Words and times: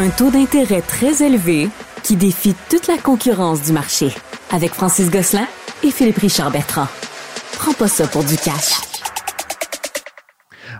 Un 0.00 0.10
taux 0.10 0.30
d'intérêt 0.30 0.80
très 0.80 1.24
élevé 1.26 1.68
qui 2.04 2.14
défie 2.14 2.54
toute 2.70 2.86
la 2.86 2.98
concurrence 2.98 3.64
du 3.64 3.72
marché. 3.72 4.14
Avec 4.52 4.70
Francis 4.70 5.10
Gosselin 5.10 5.48
et 5.82 5.90
Philippe 5.90 6.18
Richard 6.18 6.52
Bertrand. 6.52 6.86
Prends 7.54 7.72
pas 7.72 7.88
ça 7.88 8.06
pour 8.06 8.22
du 8.22 8.36
cash. 8.36 8.74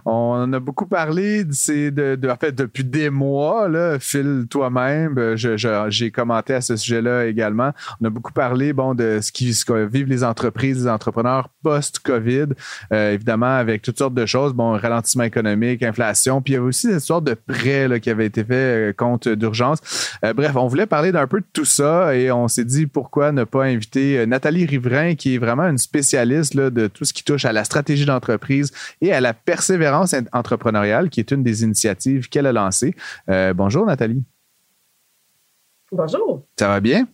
On 0.04 0.52
a 0.52 0.60
beaucoup 0.60 0.86
parlé 0.86 1.44
de, 1.44 2.14
de, 2.14 2.28
en 2.30 2.36
fait, 2.36 2.52
depuis 2.52 2.84
des 2.84 3.10
mois, 3.10 3.68
là, 3.68 3.98
Phil, 3.98 4.46
toi-même, 4.48 5.18
euh, 5.18 5.88
j'ai 5.88 6.10
commenté 6.10 6.54
à 6.54 6.60
ce 6.60 6.76
sujet-là 6.76 7.26
également. 7.26 7.72
On 8.00 8.06
a 8.06 8.10
beaucoup 8.10 8.32
parlé, 8.32 8.72
bon, 8.72 8.94
de 8.94 9.18
ce 9.20 9.32
qui 9.32 9.52
ce 9.52 9.86
vivent 9.86 10.08
les 10.08 10.22
entreprises, 10.24 10.84
les 10.84 10.90
entrepreneurs 10.90 11.48
post-COVID, 11.68 12.46
euh, 12.92 13.12
évidemment, 13.12 13.56
avec 13.56 13.82
toutes 13.82 13.98
sortes 13.98 14.14
de 14.14 14.24
choses, 14.26 14.54
bon, 14.54 14.72
ralentissement 14.72 15.24
économique, 15.24 15.82
inflation, 15.82 16.40
puis 16.40 16.52
il 16.52 16.56
y 16.56 16.58
avait 16.58 16.66
aussi 16.66 16.88
cette 16.88 17.00
sorte 17.00 17.24
de 17.24 17.34
prêt 17.34 17.88
là, 17.88 18.00
qui 18.00 18.10
avait 18.10 18.26
été 18.26 18.42
fait 18.42 18.54
euh, 18.54 18.92
compte 18.92 19.28
d'urgence. 19.28 19.80
bref, 20.34 20.56
on 20.56 20.66
voulait 20.66 20.86
parler 20.86 21.12
d'un 21.12 21.26
peu 21.26 21.40
de 21.40 21.46
tout 21.52 21.64
ça 21.64 22.14
et 22.14 22.30
on 22.30 22.48
s'est 22.48 22.64
dit 22.64 22.86
pourquoi 22.86 23.32
ne 23.32 23.44
pas 23.44 23.64
inviter 23.64 24.26
Nathalie 24.26 24.64
Riverain, 24.64 25.14
qui 25.14 25.34
est 25.34 25.38
vraiment 25.38 25.64
une 25.64 25.78
spécialiste 25.78 26.54
là, 26.54 26.70
de 26.70 26.86
tout 26.86 27.04
ce 27.04 27.12
qui 27.12 27.24
touche 27.24 27.44
à 27.44 27.52
la 27.52 27.64
stratégie 27.64 28.06
d'entreprise 28.06 28.72
et 29.00 29.12
à 29.12 29.20
la 29.20 29.34
persévérance 29.34 30.14
entrepreneuriale, 30.32 31.10
qui 31.10 31.20
est 31.20 31.30
une 31.30 31.42
des 31.42 31.62
initiatives 31.62 32.28
qu'elle 32.28 32.46
a 32.46 32.52
lancées. 32.52 32.94
Euh, 33.28 33.52
bonjour, 33.54 33.86
Nathalie. 33.86 34.22
Bonjour. 35.92 36.46
Ça 36.58 36.68
va 36.68 36.80
bien? 36.80 37.06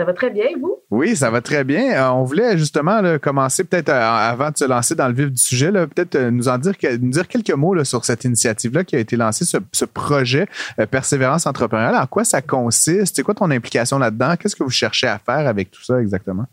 Ça 0.00 0.06
va 0.06 0.14
très 0.14 0.30
bien, 0.30 0.46
vous? 0.58 0.78
Oui, 0.90 1.14
ça 1.14 1.28
va 1.28 1.42
très 1.42 1.62
bien. 1.62 1.92
Euh, 1.92 2.10
on 2.12 2.24
voulait 2.24 2.56
justement 2.56 3.02
commencer 3.18 3.64
peut-être 3.64 3.90
euh, 3.90 4.00
avant 4.00 4.50
de 4.50 4.56
se 4.56 4.64
lancer 4.64 4.94
dans 4.94 5.08
le 5.08 5.12
vif 5.12 5.30
du 5.30 5.36
sujet, 5.36 5.70
peut-être 5.70 6.18
nous 6.30 6.48
en 6.48 6.56
dire, 6.56 6.72
nous 7.02 7.10
dire 7.10 7.28
quelques 7.28 7.50
mots 7.50 7.84
sur 7.84 8.02
cette 8.06 8.24
initiative-là 8.24 8.82
qui 8.84 8.96
a 8.96 8.98
été 8.98 9.16
lancée, 9.16 9.44
ce, 9.44 9.84
projet 9.84 10.46
Persévérance 10.90 11.46
entrepreneuriale. 11.46 11.96
En 11.96 12.06
quoi 12.06 12.24
ça 12.24 12.40
consiste? 12.40 13.14
C'est 13.14 13.22
quoi 13.22 13.34
ton 13.34 13.50
implication 13.50 13.98
là-dedans? 13.98 14.36
Qu'est-ce 14.40 14.56
que 14.56 14.64
vous 14.64 14.70
cherchez 14.70 15.06
à 15.06 15.18
faire 15.18 15.46
avec 15.46 15.70
tout 15.70 15.82
ça 15.82 16.00
exactement? 16.00 16.46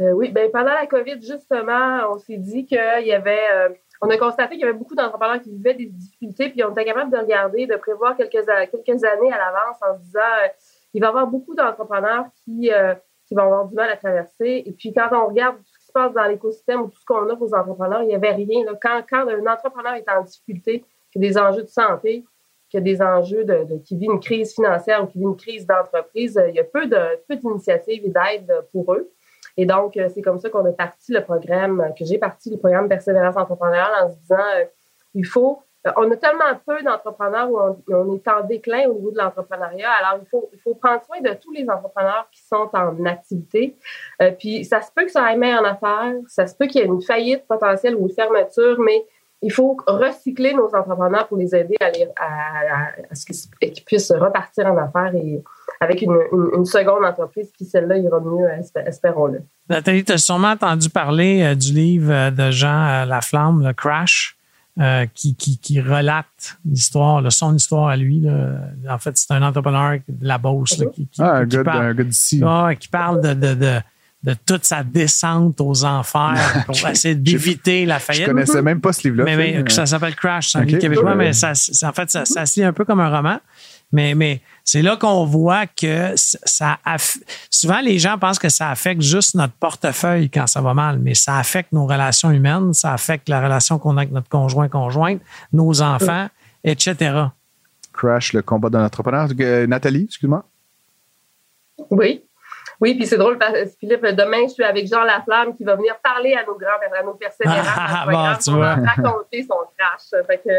Euh, 0.00 0.12
oui, 0.12 0.30
ben 0.30 0.50
pendant 0.50 0.74
la 0.74 0.86
COVID, 0.86 1.22
justement, 1.22 2.10
on 2.10 2.18
s'est 2.18 2.36
dit 2.36 2.66
qu'il 2.66 2.78
y 2.78 3.12
avait, 3.12 3.46
euh, 3.54 3.68
on 4.02 4.10
a 4.10 4.18
constaté 4.18 4.56
qu'il 4.56 4.60
y 4.60 4.64
avait 4.64 4.74
beaucoup 4.74 4.94
d'entrepreneurs 4.94 5.40
qui 5.40 5.50
vivaient 5.50 5.74
des 5.74 5.86
difficultés, 5.86 6.50
puis 6.50 6.62
on 6.64 6.72
était 6.72 6.84
capable 6.84 7.10
de 7.10 7.16
regarder, 7.16 7.66
de 7.66 7.76
prévoir 7.76 8.14
quelques, 8.14 8.44
quelques 8.70 9.04
années 9.04 9.32
à 9.32 9.38
l'avance 9.38 9.78
en 9.80 9.96
se 9.96 10.02
disant, 10.02 10.20
euh, 10.20 10.48
il 10.96 11.00
va 11.00 11.06
y 11.06 11.10
avoir 11.10 11.26
beaucoup 11.26 11.54
d'entrepreneurs 11.54 12.24
qui, 12.42 12.70
qui 13.26 13.34
vont 13.34 13.42
avoir 13.42 13.66
du 13.66 13.74
mal 13.74 13.90
à 13.90 13.96
traverser. 13.96 14.62
Et 14.64 14.72
puis 14.72 14.92
quand 14.94 15.08
on 15.12 15.26
regarde 15.28 15.56
tout 15.58 15.64
ce 15.64 15.78
qui 15.78 15.86
se 15.86 15.92
passe 15.92 16.12
dans 16.14 16.24
l'écosystème 16.24 16.80
ou 16.82 16.88
tout 16.88 16.98
ce 16.98 17.04
qu'on 17.04 17.28
offre 17.28 17.42
aux 17.42 17.54
entrepreneurs, 17.54 18.02
il 18.02 18.08
n'y 18.08 18.14
avait 18.14 18.32
rien. 18.32 18.64
Là. 18.64 18.72
Quand, 18.80 19.02
quand 19.08 19.28
un 19.28 19.46
entrepreneur 19.46 19.94
est 19.94 20.08
en 20.08 20.22
difficulté, 20.22 20.84
qu'il 21.12 21.22
y 21.22 21.26
a 21.26 21.28
des 21.28 21.38
enjeux 21.38 21.62
de 21.62 21.68
santé, 21.68 22.24
qu'il 22.70 22.80
y 22.80 22.80
a 22.80 22.84
des 22.84 23.02
enjeux 23.02 23.44
de, 23.44 23.64
de, 23.64 23.78
qui 23.78 23.96
vit 23.96 24.06
une 24.06 24.20
crise 24.20 24.54
financière 24.54 25.04
ou 25.04 25.06
qui 25.06 25.18
vit 25.18 25.24
une 25.24 25.36
crise 25.36 25.66
d'entreprise, 25.66 26.40
il 26.48 26.54
y 26.54 26.60
a 26.60 26.64
peu 26.64 26.86
de 26.86 26.98
peu 27.28 27.36
d'initiatives 27.36 28.04
et 28.04 28.10
d'aide 28.10 28.52
pour 28.72 28.92
eux. 28.94 29.10
Et 29.56 29.66
donc, 29.66 29.96
euh, 29.96 30.08
c'est 30.12 30.22
comme 30.22 30.38
ça 30.38 30.50
qu'on 30.50 30.64
a 30.64 30.72
parti 30.72 31.12
le 31.12 31.22
programme, 31.22 31.92
que 31.98 32.04
j'ai 32.04 32.18
parti 32.18 32.50
le 32.50 32.58
programme 32.58 32.88
Persévérance 32.88 33.36
entrepreneuriale 33.36 34.04
en 34.04 34.10
se 34.10 34.16
disant, 34.18 34.36
euh, 34.56 34.64
il 35.14 35.24
faut, 35.24 35.62
euh, 35.62 35.65
on 35.96 36.10
a 36.10 36.16
tellement 36.16 36.44
peu 36.66 36.82
d'entrepreneurs 36.82 37.50
où 37.50 37.58
on, 37.88 38.14
est 38.14 38.28
en 38.28 38.46
déclin 38.46 38.88
au 38.88 38.94
niveau 38.94 39.10
de 39.10 39.18
l'entrepreneuriat. 39.18 39.90
Alors, 40.02 40.20
il 40.22 40.28
faut, 40.28 40.48
il 40.52 40.58
faut 40.60 40.74
prendre 40.74 41.02
soin 41.04 41.20
de 41.20 41.34
tous 41.34 41.52
les 41.52 41.68
entrepreneurs 41.68 42.28
qui 42.32 42.42
sont 42.42 42.68
en 42.72 43.04
activité. 43.04 43.76
puis, 44.38 44.64
ça 44.64 44.82
se 44.82 44.90
peut 44.94 45.04
que 45.04 45.10
ça 45.10 45.24
aille 45.24 45.38
mal 45.38 45.64
en 45.64 45.68
affaires, 45.68 46.14
ça 46.28 46.46
se 46.46 46.54
peut 46.54 46.66
qu'il 46.66 46.80
y 46.80 46.84
ait 46.84 46.86
une 46.86 47.02
faillite 47.02 47.46
potentielle 47.46 47.96
ou 47.96 48.08
une 48.08 48.14
fermeture, 48.14 48.78
mais 48.80 49.04
il 49.42 49.52
faut 49.52 49.76
recycler 49.86 50.54
nos 50.54 50.74
entrepreneurs 50.74 51.28
pour 51.28 51.36
les 51.36 51.54
aider 51.54 51.76
à, 51.80 51.86
à, 51.86 53.14
ce 53.14 53.26
qu'ils 53.26 53.84
puissent 53.84 54.12
repartir 54.12 54.66
en 54.66 54.76
affaires 54.78 55.14
et 55.14 55.42
avec 55.80 56.02
une, 56.02 56.64
seconde 56.64 57.04
entreprise 57.04 57.52
qui, 57.56 57.64
celle-là, 57.64 57.98
ira 57.98 58.20
mieux, 58.20 58.46
espérons-le. 58.86 59.42
Nathalie, 59.68 60.04
tu 60.04 60.12
as 60.12 60.18
sûrement 60.18 60.50
entendu 60.50 60.88
parler 60.88 61.42
euh, 61.42 61.54
du 61.54 61.72
livre 61.72 62.12
euh, 62.12 62.30
de 62.30 62.50
Jean 62.50 62.88
euh, 62.88 63.04
Laflamme, 63.04 63.66
Le 63.66 63.72
Crash, 63.72 64.36
qui, 65.14 65.36
qui, 65.36 65.80
relate 65.80 66.58
l'histoire, 66.64 67.30
son 67.32 67.54
histoire 67.54 67.88
à 67.88 67.96
lui. 67.96 68.24
En 68.88 68.98
fait, 68.98 69.16
c'est 69.16 69.32
un 69.32 69.42
entrepreneur 69.42 69.98
de 70.08 70.26
la 70.26 70.38
Beauce 70.38 70.82
qui, 70.94 71.08
ah, 71.18 71.36
un, 71.38 71.44
gars, 71.46 71.64
parle, 71.64 72.04
d'ici. 72.04 72.42
qui 72.78 72.88
parle 72.88 73.20
de, 73.20 73.54
de, 73.54 74.34
toute 74.44 74.64
sa 74.64 74.82
descente 74.82 75.60
aux 75.60 75.84
enfers 75.84 76.64
pour 76.66 76.76
essayer 76.88 77.14
d'éviter 77.14 77.86
la 77.86 77.98
faillite. 77.98 78.24
Je 78.24 78.30
connaissais 78.30 78.62
même 78.62 78.80
pas 78.80 78.92
ce 78.92 79.08
livre-là. 79.08 79.24
Mais, 79.24 79.64
ça 79.68 79.86
s'appelle 79.86 80.14
Crash, 80.14 80.50
c'est 80.52 80.58
un 80.58 80.64
livre 80.64 80.80
québécois, 80.80 81.14
mais 81.14 81.32
ça, 81.32 81.52
en 81.84 81.92
fait, 81.92 82.10
ça, 82.10 82.24
ça 82.24 82.44
se 82.44 82.60
lit 82.60 82.66
un 82.66 82.72
peu 82.72 82.84
comme 82.84 83.00
un 83.00 83.14
roman. 83.14 83.38
Mais, 83.92 84.14
mais 84.14 84.40
c'est 84.64 84.82
là 84.82 84.96
qu'on 84.96 85.24
voit 85.24 85.66
que 85.66 86.12
ça 86.16 86.78
souvent 87.50 87.80
les 87.80 87.98
gens 87.98 88.18
pensent 88.18 88.38
que 88.38 88.48
ça 88.48 88.70
affecte 88.70 89.00
juste 89.00 89.34
notre 89.36 89.54
portefeuille 89.54 90.28
quand 90.28 90.46
ça 90.46 90.60
va 90.60 90.74
mal, 90.74 90.98
mais 90.98 91.14
ça 91.14 91.38
affecte 91.38 91.72
nos 91.72 91.86
relations 91.86 92.30
humaines, 92.30 92.74
ça 92.74 92.92
affecte 92.92 93.28
la 93.28 93.40
relation 93.40 93.78
qu'on 93.78 93.96
a 93.96 94.00
avec 94.00 94.12
notre 94.12 94.28
conjoint, 94.28 94.68
conjointe, 94.68 95.20
nos 95.52 95.82
enfants, 95.82 96.28
etc. 96.64 97.26
Crash, 97.92 98.32
le 98.32 98.42
combat 98.42 98.68
d'un 98.68 98.84
entrepreneur. 98.84 99.28
Euh, 99.40 99.66
Nathalie, 99.66 100.04
excuse-moi. 100.04 100.44
Oui. 101.90 102.22
Oui, 102.80 102.94
puis 102.94 103.06
c'est 103.06 103.16
drôle, 103.16 103.38
Philippe, 103.80 104.04
demain, 104.04 104.42
je 104.48 104.52
suis 104.52 104.64
avec 104.64 104.86
Jean 104.86 105.02
Laflamme 105.02 105.54
qui 105.54 105.64
va 105.64 105.76
venir 105.76 105.96
parler 106.02 106.34
à 106.34 106.44
nos 106.44 106.58
grands, 106.58 106.72
à 106.94 107.02
nos 107.02 107.14
persévérants, 107.14 107.62
ah, 107.64 108.38
pour 108.44 108.60
raconter 108.60 109.42
son 109.42 109.56
crash. 109.78 110.24
Fait 110.26 110.38
que, 110.38 110.50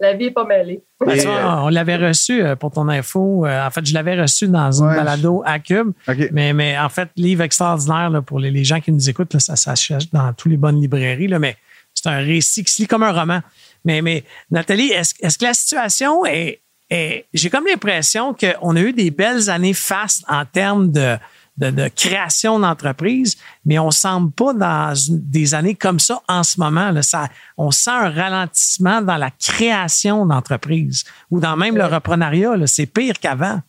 la 0.00 0.14
vie 0.14 0.24
n'est 0.26 0.30
pas 0.30 0.44
mêlée. 0.44 0.82
Ben, 1.00 1.18
on 1.62 1.68
l'avait 1.68 1.96
reçu 1.96 2.42
euh, 2.42 2.56
pour 2.56 2.72
ton 2.72 2.88
info. 2.88 3.46
Euh, 3.46 3.66
en 3.66 3.70
fait, 3.70 3.86
je 3.86 3.94
l'avais 3.94 4.20
reçu 4.20 4.48
dans 4.48 4.82
une 4.82 4.88
balado 4.88 5.42
à 5.44 5.58
Cube. 5.58 5.92
Mais, 6.32 6.52
mais 6.52 6.78
en 6.78 6.88
fait, 6.88 7.08
livre 7.16 7.42
extraordinaire 7.42 8.22
pour 8.24 8.40
les, 8.40 8.64
gens 8.64 8.80
qui 8.80 8.92
nous 8.92 9.08
écoutent. 9.08 9.38
ça 9.38 9.56
s'achète 9.56 10.12
dans 10.12 10.32
toutes 10.32 10.50
les 10.50 10.56
bonnes 10.56 10.80
librairies. 10.80 11.28
Là, 11.28 11.38
mais 11.38 11.56
c'est 11.94 12.08
un 12.08 12.18
récit 12.18 12.64
qui 12.64 12.72
se 12.72 12.82
lit 12.82 12.88
comme 12.88 13.02
un 13.02 13.12
roman. 13.12 13.40
Mais, 13.84 14.02
mais 14.02 14.24
Nathalie, 14.50 14.90
est-ce 14.90 15.38
que 15.38 15.44
la 15.44 15.54
situation 15.54 16.24
est. 16.26 16.60
est 16.90 17.26
J'ai 17.32 17.50
comme 17.50 17.66
l'impression 17.66 18.34
qu'on 18.34 18.76
a 18.76 18.80
eu 18.80 18.92
des 18.92 19.10
belles 19.10 19.48
années 19.48 19.74
fastes 19.74 20.24
en 20.28 20.44
termes 20.44 20.90
de 20.90 21.16
de, 21.56 21.88
création 21.88 22.58
d'entreprise, 22.58 23.36
mais 23.64 23.78
on 23.78 23.86
ne 23.86 23.92
semble 23.92 24.32
pas 24.32 24.52
dans 24.52 24.94
des 25.08 25.54
années 25.54 25.74
comme 25.74 26.00
ça 26.00 26.20
en 26.28 26.42
ce 26.42 26.58
moment. 26.58 26.90
Là, 26.90 27.02
ça, 27.02 27.28
on 27.56 27.70
sent 27.70 27.90
un 27.90 28.10
ralentissement 28.10 29.02
dans 29.02 29.16
la 29.16 29.30
création 29.30 30.26
d'entreprise 30.26 31.04
ou 31.30 31.40
dans 31.40 31.56
même 31.56 31.76
le 31.76 31.84
reprenariat. 31.84 32.54
C'est 32.66 32.86
pire 32.86 33.18
qu'avant. 33.20 33.60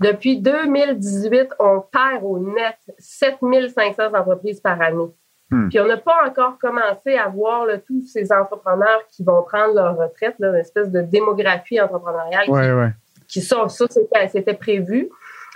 Depuis 0.00 0.38
2018, 0.38 1.54
on 1.60 1.80
perd 1.80 2.22
au 2.22 2.38
net 2.38 2.76
7500 2.98 4.14
entreprises 4.14 4.60
par 4.60 4.80
année. 4.80 5.08
Hmm. 5.50 5.68
Puis 5.68 5.78
on 5.78 5.86
n'a 5.86 5.96
pas 5.96 6.26
encore 6.28 6.58
commencé 6.58 7.14
à 7.14 7.28
voir 7.28 7.66
tous 7.86 8.02
ces 8.02 8.32
entrepreneurs 8.32 9.06
qui 9.10 9.22
vont 9.22 9.42
prendre 9.42 9.74
leur 9.74 9.96
retraite, 9.96 10.34
là, 10.38 10.48
une 10.48 10.56
espèce 10.56 10.90
de 10.90 11.00
démographie 11.00 11.80
entrepreneuriale 11.80 12.46
qui, 13.28 13.40
qui 13.40 13.42
ça 13.42 13.66
c'était 13.68 14.54
prévu. 14.54 15.10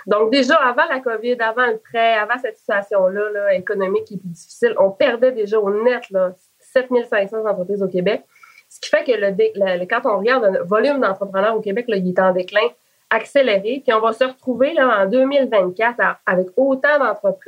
Donc, 0.09 0.31
déjà, 0.31 0.55
avant 0.55 0.85
la 0.89 1.01
COVID, 1.01 1.37
avant 1.39 1.67
le 1.67 1.77
prêt, 1.77 2.15
avant 2.15 2.33
cette 2.41 2.57
situation-là 2.57 3.53
économique 3.53 4.05
qui 4.05 4.15
est 4.15 4.17
plus 4.17 4.29
difficile, 4.29 4.73
on 4.79 4.89
perdait 4.89 5.31
déjà 5.31 5.59
au 5.59 5.83
net 5.83 6.09
là, 6.09 6.31
7500 6.59 7.45
entreprises 7.45 7.83
au 7.83 7.87
Québec. 7.87 8.23
Ce 8.69 8.79
qui 8.79 8.89
fait 8.89 9.03
que 9.03 9.11
le, 9.11 9.85
quand 9.85 10.01
on 10.05 10.17
regarde 10.17 10.45
le 10.51 10.63
volume 10.63 10.99
d'entrepreneurs 10.99 11.55
au 11.55 11.61
Québec, 11.61 11.85
là, 11.87 11.97
il 11.97 12.09
est 12.09 12.19
en 12.19 12.31
déclin 12.33 12.67
accéléré. 13.11 13.83
Puis 13.85 13.93
on 13.93 14.01
va 14.01 14.13
se 14.13 14.23
retrouver 14.23 14.73
là, 14.73 15.03
en 15.03 15.05
2024 15.05 15.99
avec 16.25 16.47
autant 16.57 16.97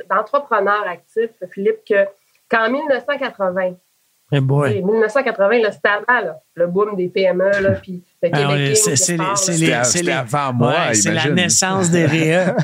d'entrepreneurs 0.08 0.86
actifs, 0.86 1.32
Philippe, 1.50 1.80
qu'en 2.48 2.70
1980. 2.70 3.72
Hey 4.30 4.40
boy. 4.40 4.82
1980, 4.82 5.72
c'était 5.72 5.88
avant 5.88 6.38
le 6.54 6.66
boom 6.68 6.94
des 6.94 7.08
PME, 7.08 7.50
là, 7.60 7.72
puis. 7.82 8.04
C'est 8.22 10.10
avant 10.10 10.52
moi, 10.52 10.94
C'est 10.94 11.12
la 11.12 11.28
naissance 11.28 11.90
des 11.90 12.06
REA. 12.06 12.54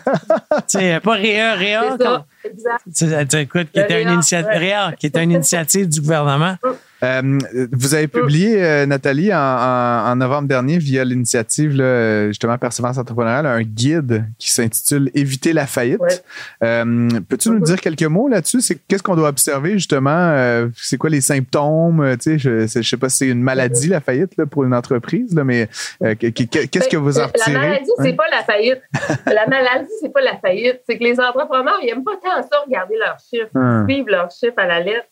pas 1.00 1.14
REA, 1.14 1.54
REA. 1.54 1.96
Ça, 1.98 3.22
exact. 3.22 3.34
Écoute, 3.34 3.68
qui 3.72 3.80
était, 3.80 4.02
une 4.02 4.10
initiative, 4.10 4.48
REA, 4.48 4.94
qui 4.96 5.06
était 5.06 5.22
une 5.22 5.32
initiative 5.32 5.88
du 5.88 6.00
gouvernement. 6.00 6.56
Euh, 7.04 7.38
vous 7.72 7.94
avez 7.94 8.08
publié, 8.08 8.62
euh, 8.62 8.86
Nathalie, 8.86 9.32
en, 9.32 10.16
novembre 10.16 10.48
dernier, 10.48 10.78
via 10.78 11.04
l'initiative 11.04 11.70
justement 12.28 12.58
Persévérance 12.58 12.98
entrepreneuriale, 12.98 13.46
un 13.46 13.62
guide 13.62 14.24
qui 14.38 14.50
s'intitule 14.50 15.10
Éviter 15.14 15.52
la 15.52 15.66
faillite. 15.66 16.24
Euh, 16.62 17.08
peux-tu 17.28 17.50
nous 17.50 17.58
mm-hmm. 17.58 17.64
dire 17.64 17.80
quelques 17.80 18.02
mots 18.04 18.28
là-dessus? 18.28 18.60
C'est 18.60 18.78
qu'est-ce 18.88 19.02
qu'on 19.02 19.16
doit 19.16 19.28
observer 19.28 19.72
justement? 19.74 20.68
c'est 20.76 20.96
quoi 20.96 21.10
les 21.10 21.20
symptômes? 21.20 22.16
Tu 22.20 22.38
sais, 22.38 22.38
je, 22.38 22.78
ne 22.78 22.82
sais 22.82 22.96
pas 22.96 23.08
si 23.08 23.18
c'est 23.18 23.28
une 23.28 23.42
maladie 23.42 23.88
la 23.88 24.00
faillite 24.00 24.36
là, 24.36 24.46
pour 24.46 24.64
une 24.64 24.74
entreprise, 24.74 25.34
là, 25.34 25.44
mais 25.48 25.68
qu'est-ce 26.16 26.88
que 26.88 26.96
vous 26.96 27.18
en 27.18 27.26
retirez? 27.26 27.52
La 27.52 27.58
maladie, 27.60 27.90
c'est 27.98 28.12
pas 28.12 28.28
la 28.30 28.42
faillite. 28.44 28.82
la 29.26 29.46
maladie, 29.46 29.92
c'est 30.00 30.12
pas 30.12 30.20
la 30.20 30.36
faillite. 30.36 30.82
C'est 30.86 30.98
que 30.98 31.04
les 31.04 31.18
entrepreneurs, 31.18 31.78
ils 31.82 31.88
aiment 31.88 32.04
pas 32.04 32.16
tant 32.16 32.42
ça 32.42 32.60
regarder 32.64 32.96
leurs 32.96 33.18
chiffres, 33.18 33.50
ah. 33.54 33.84
suivre 33.88 34.10
leurs 34.10 34.30
chiffres 34.30 34.58
à 34.58 34.66
la 34.66 34.80
lettre. 34.80 35.08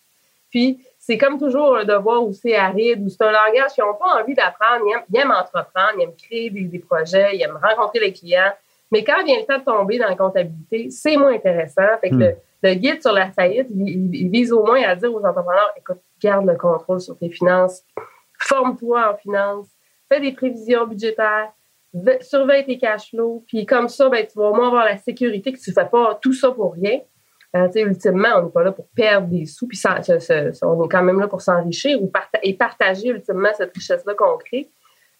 Puis 0.50 0.80
c'est 0.98 1.18
comme 1.18 1.38
toujours 1.38 1.76
un 1.76 1.84
devoir 1.84 2.22
où 2.22 2.32
c'est 2.32 2.54
aride, 2.54 3.02
où 3.04 3.08
c'est 3.08 3.22
un 3.22 3.32
langage 3.32 3.72
qu'ils 3.74 3.84
n'ont 3.84 3.94
pas 3.94 4.20
envie 4.20 4.34
d'apprendre. 4.34 4.84
Ils 5.10 5.18
aiment, 5.18 5.30
entreprendre, 5.30 5.94
ils 5.98 6.02
aiment 6.02 6.16
créer 6.16 6.50
des, 6.50 6.78
projets, 6.78 7.36
ils 7.36 7.42
aiment 7.42 7.58
rencontrer 7.62 8.00
les 8.00 8.12
clients. 8.12 8.52
Mais 8.92 9.02
quand 9.02 9.24
vient 9.24 9.38
le 9.38 9.46
temps 9.46 9.58
de 9.58 9.64
tomber 9.64 9.98
dans 9.98 10.08
la 10.08 10.16
comptabilité, 10.16 10.90
c'est 10.90 11.16
moins 11.16 11.34
intéressant. 11.34 11.86
Fait 12.00 12.10
que 12.10 12.14
hmm. 12.14 12.36
le, 12.62 12.74
guide 12.74 13.02
sur 13.02 13.12
la 13.12 13.30
faillite, 13.30 13.68
il, 13.70 14.30
vise 14.30 14.52
au 14.52 14.64
moins 14.64 14.82
à 14.82 14.94
dire 14.94 15.12
aux 15.12 15.24
entrepreneurs, 15.24 15.72
écoute, 15.76 16.00
garde 16.20 16.46
le 16.46 16.56
contrôle 16.56 17.00
sur 17.00 17.16
tes 17.18 17.30
finances, 17.30 17.82
forme-toi 18.38 19.12
en 19.12 19.16
finances, 19.16 19.68
fais 20.08 20.20
des 20.20 20.32
prévisions 20.32 20.86
budgétaires, 20.86 21.52
surveille 22.20 22.64
tes 22.64 22.78
cash 22.78 23.10
flows, 23.10 23.44
puis 23.46 23.64
comme 23.66 23.88
ça, 23.88 24.08
ben, 24.08 24.26
tu 24.26 24.38
vas 24.38 24.50
au 24.50 24.54
moins 24.54 24.68
avoir 24.68 24.84
la 24.84 24.96
sécurité 24.98 25.52
que 25.52 25.58
tu 25.58 25.70
ne 25.70 25.74
fais 25.74 25.88
pas 25.88 26.18
tout 26.20 26.32
ça 26.32 26.50
pour 26.50 26.74
rien. 26.74 27.00
Euh, 27.54 27.68
ultimement, 27.74 28.28
on 28.36 28.42
n'est 28.44 28.50
pas 28.50 28.64
là 28.64 28.72
pour 28.72 28.88
perdre 28.88 29.28
des 29.28 29.46
sous, 29.46 29.66
puis 29.66 29.80
on 29.86 30.84
est 30.84 30.88
quand 30.90 31.02
même 31.02 31.20
là 31.20 31.28
pour 31.28 31.40
s'enrichir 31.40 31.98
et 32.42 32.54
partager 32.54 33.08
ultimement 33.08 33.48
cette 33.56 33.74
richesse-là 33.74 34.14
qu'on 34.14 34.36
crée. 34.36 34.70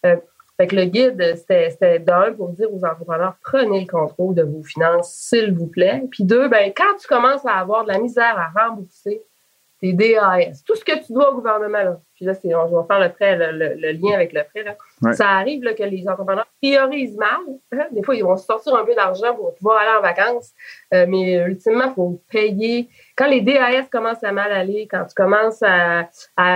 Euh, 0.05 0.17
fait 0.59 0.67
que 0.67 0.77
le 0.77 0.85
guide, 0.87 1.23
c'était 1.37 1.99
d'un 1.99 2.33
pour 2.33 2.49
dire 2.50 2.73
aux 2.73 2.85
entrepreneurs, 2.85 3.37
prenez 3.43 3.81
le 3.81 3.87
contrôle 3.87 4.35
de 4.35 4.43
vos 4.43 4.62
finances, 4.62 5.15
s'il 5.15 5.53
vous 5.53 5.67
plaît. 5.67 6.03
Puis 6.11 6.25
deux, 6.25 6.49
ben, 6.49 6.73
quand 6.75 6.97
tu 6.99 7.06
commences 7.06 7.44
à 7.44 7.59
avoir 7.59 7.85
de 7.85 7.93
la 7.93 7.99
misère 7.99 8.37
à 8.38 8.69
rembourser 8.69 9.23
tes 9.81 9.93
DAS, 9.93 10.62
tout 10.65 10.75
ce 10.75 10.85
que 10.85 11.05
tu 11.05 11.12
dois 11.12 11.31
au 11.31 11.35
gouvernement, 11.35 11.83
là, 11.83 12.00
puis 12.16 12.24
là, 12.24 12.32
c'est, 12.32 12.54
on, 12.54 12.66
va 12.66 12.84
faire 12.88 13.00
le 13.00 13.12
prêt, 13.12 13.36
le, 13.36 13.92
lien 13.92 14.14
avec 14.14 14.32
le 14.32 14.40
prêt. 14.42 14.64
Là. 14.64 15.12
Ça 15.12 15.28
arrive 15.28 15.62
là, 15.62 15.74
que 15.74 15.82
les 15.82 16.08
entrepreneurs 16.08 16.46
priorisent 16.62 17.16
mal. 17.16 17.28
Hein. 17.72 17.84
Des 17.92 18.02
fois, 18.02 18.16
ils 18.16 18.24
vont 18.24 18.38
sortir 18.38 18.74
un 18.74 18.86
peu 18.86 18.94
d'argent 18.94 19.34
pour 19.34 19.54
pouvoir 19.54 19.80
aller 19.80 19.98
en 19.98 20.00
vacances. 20.00 20.52
Euh, 20.94 21.04
mais 21.06 21.34
ultimement, 21.46 21.88
il 21.88 21.94
faut 21.94 22.22
payer. 22.30 22.88
Quand 23.16 23.28
les 23.28 23.42
DAS 23.42 23.84
commencent 23.92 24.24
à 24.24 24.32
mal 24.32 24.50
aller, 24.50 24.88
quand 24.90 25.04
tu 25.04 25.14
commences 25.14 25.62
à, 25.62 26.08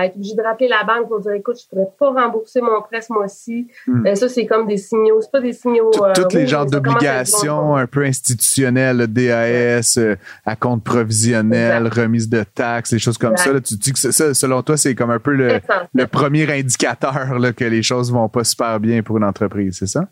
être 0.03 0.15
obligé 0.15 0.35
de 0.35 0.41
rappeler 0.41 0.67
la 0.67 0.83
banque 0.83 1.07
pour 1.07 1.19
dire 1.19 1.33
écoute, 1.33 1.57
je 1.59 1.75
ne 1.75 1.85
pourrais 1.85 2.13
pas 2.15 2.23
rembourser 2.23 2.61
mon 2.61 2.81
prêt 2.81 3.01
ce 3.01 3.13
mois-ci, 3.13 3.67
hmm. 3.85 4.01
ben, 4.01 4.15
ça, 4.15 4.29
c'est 4.29 4.47
comme 4.47 4.65
des 4.65 4.77
signaux. 4.77 5.21
C'est 5.21 5.31
pas 5.31 5.41
des 5.41 5.53
signaux. 5.53 5.91
Euh, 6.01 6.13
les 6.31 6.47
genres 6.47 6.65
d'obligations 6.65 7.75
un 7.75 7.85
peu 7.85 8.03
institutionnelles, 8.03 9.05
DAS, 9.07 9.97
euh, 9.99 10.15
à 10.43 10.55
compte 10.55 10.83
provisionnel, 10.83 11.87
remise 11.87 12.29
de 12.29 12.43
taxes, 12.43 12.91
des 12.91 12.99
choses 12.99 13.19
comme 13.19 13.37
ça. 13.37 13.61
tu 13.61 13.75
dis 13.75 13.93
que 13.93 13.99
ça, 13.99 14.33
selon 14.33 14.63
toi, 14.63 14.75
c'est 14.75 14.95
comme 14.95 15.11
un 15.11 15.19
peu 15.19 15.33
le 15.33 15.50
le, 15.93 16.07
premier 16.07 16.51
indicateur 16.51 17.39
là, 17.39 17.53
que 17.53 17.65
les 17.65 17.83
choses 17.83 18.11
vont 18.11 18.29
pas 18.29 18.43
super 18.43 18.79
bien 18.79 19.03
pour 19.03 19.17
une 19.17 19.23
entreprise, 19.23 19.77
c'est 19.79 19.87
ça? 19.87 20.07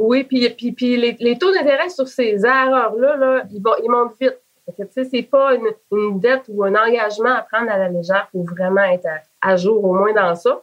Oui, 0.00 0.24
puis, 0.24 0.48
puis, 0.72 0.96
les, 0.96 1.38
taux 1.38 1.52
d'intérêt 1.52 1.90
sur 1.90 2.08
ces 2.08 2.44
erreurs-là, 2.44 3.16
là, 3.16 3.44
ils, 3.52 3.62
vont, 3.62 3.74
ils 3.84 3.90
montent 3.90 4.14
vite. 4.18 4.38
Ce 4.78 5.00
n'est 5.12 5.22
pas 5.24 5.54
une, 5.54 6.20
dette 6.20 6.44
ou 6.48 6.64
un 6.64 6.74
engagement 6.74 7.34
à 7.34 7.42
prendre 7.42 7.70
à 7.70 7.76
la 7.76 7.90
légère. 7.90 8.28
Il 8.32 8.38
faut 8.38 8.54
vraiment 8.54 8.82
être 8.84 9.06
à, 9.42 9.56
jour 9.56 9.84
au 9.84 9.92
moins 9.92 10.14
dans 10.14 10.34
ça. 10.34 10.62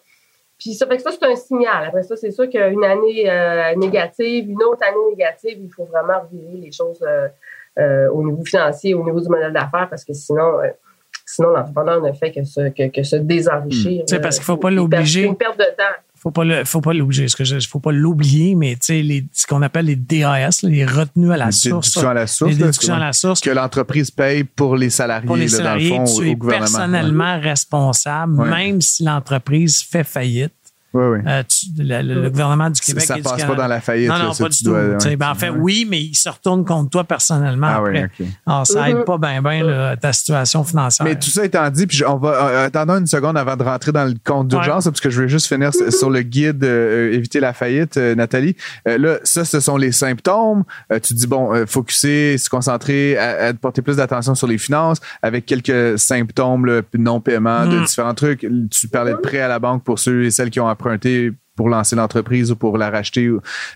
Puis 0.57 0.73
ça 0.73 0.87
fait 0.87 0.97
que 0.97 1.03
ça, 1.03 1.11
c'est 1.11 1.23
un 1.23 1.35
signal. 1.35 1.85
Après 1.85 2.01
ça, 2.01 2.15
c'est 2.15 2.31
sûr 2.31 2.49
qu'une 2.49 2.83
année 2.83 3.29
euh, 3.29 3.75
négative, 3.75 4.49
une 4.49 4.63
autre 4.63 4.81
année 4.83 5.11
négative, 5.11 5.59
il 5.61 5.69
faut 5.69 5.85
vraiment 5.85 6.21
revirer 6.21 6.57
les 6.57 6.71
choses 6.71 7.03
euh, 7.03 7.27
euh, 7.77 8.09
au 8.09 8.23
niveau 8.23 8.43
financier, 8.43 8.95
au 8.95 9.03
niveau 9.03 9.19
du 9.19 9.29
modèle 9.29 9.53
d'affaires, 9.53 9.87
parce 9.87 10.03
que 10.03 10.13
sinon, 10.13 10.61
Sinon, 11.29 11.49
l'entrepreneur 11.49 12.01
ne 12.01 12.13
fait 12.13 12.31
que 12.31 12.43
se, 12.45 12.69
que, 12.69 12.89
que 12.89 13.03
se 13.03 13.17
désenrichir. 13.17 14.03
C'est 14.07 14.21
parce 14.21 14.37
qu'il 14.37 14.43
ne 14.43 14.45
faut 14.45 14.57
pas 14.57 14.71
l'obliger. 14.71 15.23
C'est 15.23 15.27
une 15.27 15.35
perte 15.35 15.59
de 15.59 15.65
temps 15.77 15.83
faut 16.27 16.31
pas 16.31 16.43
le, 16.43 16.65
faut 16.65 16.81
pas 16.81 16.93
l'obliger. 16.93 17.27
Ce 17.27 17.67
faut 17.69 17.79
pas 17.79 17.91
l'oublier, 17.91 18.55
mais 18.55 18.73
tu 18.73 18.79
sais, 18.81 19.01
les, 19.01 19.25
ce 19.33 19.45
qu'on 19.45 19.61
appelle 19.61 19.85
les 19.85 19.95
DAS, 19.95 20.63
les 20.63 20.85
retenues 20.85 21.31
à 21.31 21.37
la 21.37 21.51
source. 21.51 21.95
à 21.97 22.13
la 22.13 22.27
source. 22.27 22.51
Les 22.51 22.57
déductions 22.57 22.95
à 22.95 22.99
la 22.99 23.13
source. 23.13 23.39
Que 23.39 23.49
l'entreprise 23.49 24.11
paye 24.11 24.43
pour 24.43 24.75
les 24.75 24.89
salariés, 24.89 25.27
pour 25.27 25.37
les 25.37 25.47
salariés 25.47 25.89
dans 25.89 26.01
le 26.01 26.07
fond, 26.07 26.19
tu 26.21 26.29
es 26.29 26.35
personnellement 26.35 27.39
responsable, 27.39 28.49
même 28.49 28.81
si 28.81 29.03
l'entreprise 29.03 29.81
fait 29.83 30.03
faillite. 30.03 30.53
Oui, 30.93 31.03
oui. 31.03 31.19
Euh, 31.27 31.43
le, 31.77 32.29
gouvernement 32.29 32.69
du 32.69 32.79
Québec. 32.79 33.03
Ça, 33.03 33.17
ne 33.17 33.21
passe 33.21 33.43
pas 33.43 33.55
dans 33.55 33.67
la 33.67 33.81
faillite. 33.81 34.09
Non, 34.09 34.17
non, 34.17 34.33
pas 34.33 34.47
du 34.47 34.63
tout. 34.63 34.71
Ben, 34.71 35.29
en 35.29 35.35
fait, 35.35 35.49
oui, 35.49 35.85
mais 35.89 36.01
il 36.01 36.15
se 36.15 36.29
retourne 36.29 36.63
contre 36.63 36.89
toi 36.89 37.03
personnellement 37.03 37.67
ah, 37.67 37.77
après. 37.77 38.09
Oui, 38.19 38.27
Alors, 38.45 38.65
ça 38.65 38.89
aide 38.89 39.03
pas 39.03 39.17
bien, 39.17 39.41
bien 39.41 39.95
ta 39.97 40.13
situation 40.13 40.63
financière. 40.63 41.05
Mais 41.05 41.15
tout 41.15 41.29
ça 41.29 41.43
étant 41.43 41.69
dit, 41.69 41.87
puis 41.87 42.05
on 42.05 42.17
va 42.17 42.29
euh, 42.29 42.65
attendons 42.67 42.97
une 42.97 43.07
seconde 43.07 43.37
avant 43.37 43.57
de 43.57 43.63
rentrer 43.63 43.91
dans 43.91 44.05
le 44.05 44.15
compte 44.23 44.47
d'urgence, 44.47 44.85
parce 44.85 45.01
que 45.01 45.09
je 45.09 45.21
vais 45.21 45.27
juste 45.27 45.47
finir 45.47 45.71
sur 45.73 46.09
le 46.09 46.21
guide 46.21 46.63
euh, 46.63 47.11
Éviter 47.11 47.39
la 47.39 47.53
faillite, 47.53 47.97
Nathalie. 47.97 48.55
là, 48.85 49.17
ça, 49.23 49.43
ce 49.43 49.59
sont 49.59 49.77
les 49.77 49.91
symptômes. 49.91 50.63
tu 51.03 51.13
dis, 51.13 51.27
bon, 51.27 51.65
focuser, 51.65 52.37
se 52.37 52.49
concentrer, 52.49 53.17
à, 53.17 53.53
porter 53.53 53.81
plus 53.81 53.97
d'attention 53.97 54.35
sur 54.35 54.47
les 54.47 54.57
finances, 54.57 54.99
avec 55.21 55.45
quelques 55.45 55.99
symptômes, 55.99 56.81
non-paiement 56.97 57.65
de 57.65 57.79
mm. 57.79 57.85
différents 57.85 58.13
trucs. 58.13 58.47
Tu 58.71 58.87
parlais 58.87 59.11
de 59.11 59.17
prêt 59.17 59.41
à 59.41 59.47
la 59.47 59.59
banque 59.59 59.83
pour 59.83 59.99
ceux 59.99 60.23
et 60.23 60.31
celles 60.31 60.49
qui 60.49 60.59
ont 60.59 60.67
pour 61.57 61.67
lancer 61.67 61.95
l'entreprise 61.95 62.51
ou 62.51 62.55
pour 62.55 62.77
la 62.77 62.89
racheter. 62.89 63.29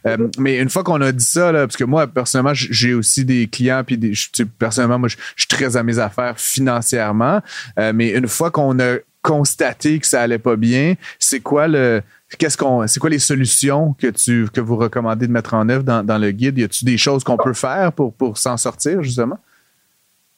Euh, 0.05 0.17
mais 0.37 0.59
une 0.59 0.69
fois 0.69 0.83
qu'on 0.83 1.01
a 1.01 1.11
dit 1.11 1.25
ça, 1.25 1.51
parce 1.51 1.75
que 1.75 1.83
moi, 1.83 2.07
personnellement, 2.07 2.53
j'ai 2.53 2.93
aussi 2.93 3.25
des 3.25 3.47
clients, 3.47 3.83
puis 3.85 3.97
des, 3.97 4.13
personnellement, 4.57 4.99
moi, 4.99 5.09
je, 5.09 5.17
suis 5.35 5.47
très 5.47 5.75
à 5.75 5.83
mes 5.83 5.99
affaires 5.99 6.39
financièrement. 6.39 7.41
Euh, 7.79 7.91
mais 7.93 8.09
une 8.11 8.27
fois 8.27 8.51
qu'on 8.51 8.79
a 8.79 8.97
constaté 9.23 9.99
que 9.99 10.07
ça 10.07 10.21
allait 10.21 10.39
pas 10.39 10.55
bien, 10.55 10.95
c'est 11.19 11.41
quoi 11.41 11.67
le 11.67 12.01
qu'est-ce 12.37 12.57
qu'on 12.57 12.87
c'est 12.87 12.99
quoi 12.99 13.09
les 13.09 13.19
solutions 13.19 13.93
que 13.99 14.07
tu 14.07 14.47
que 14.51 14.61
vous 14.61 14.77
recommandez 14.77 15.27
de 15.27 15.31
mettre 15.31 15.53
en 15.53 15.67
œuvre 15.69 15.83
dans, 15.83 16.03
dans 16.03 16.17
le 16.17 16.31
guide? 16.31 16.57
Y 16.57 16.63
a-t-il 16.63 16.85
des 16.85 16.97
choses 16.97 17.23
qu'on 17.23 17.37
peut 17.37 17.53
faire 17.53 17.91
pour, 17.93 18.13
pour 18.13 18.37
s'en 18.37 18.57
sortir, 18.57 19.03
justement? 19.03 19.39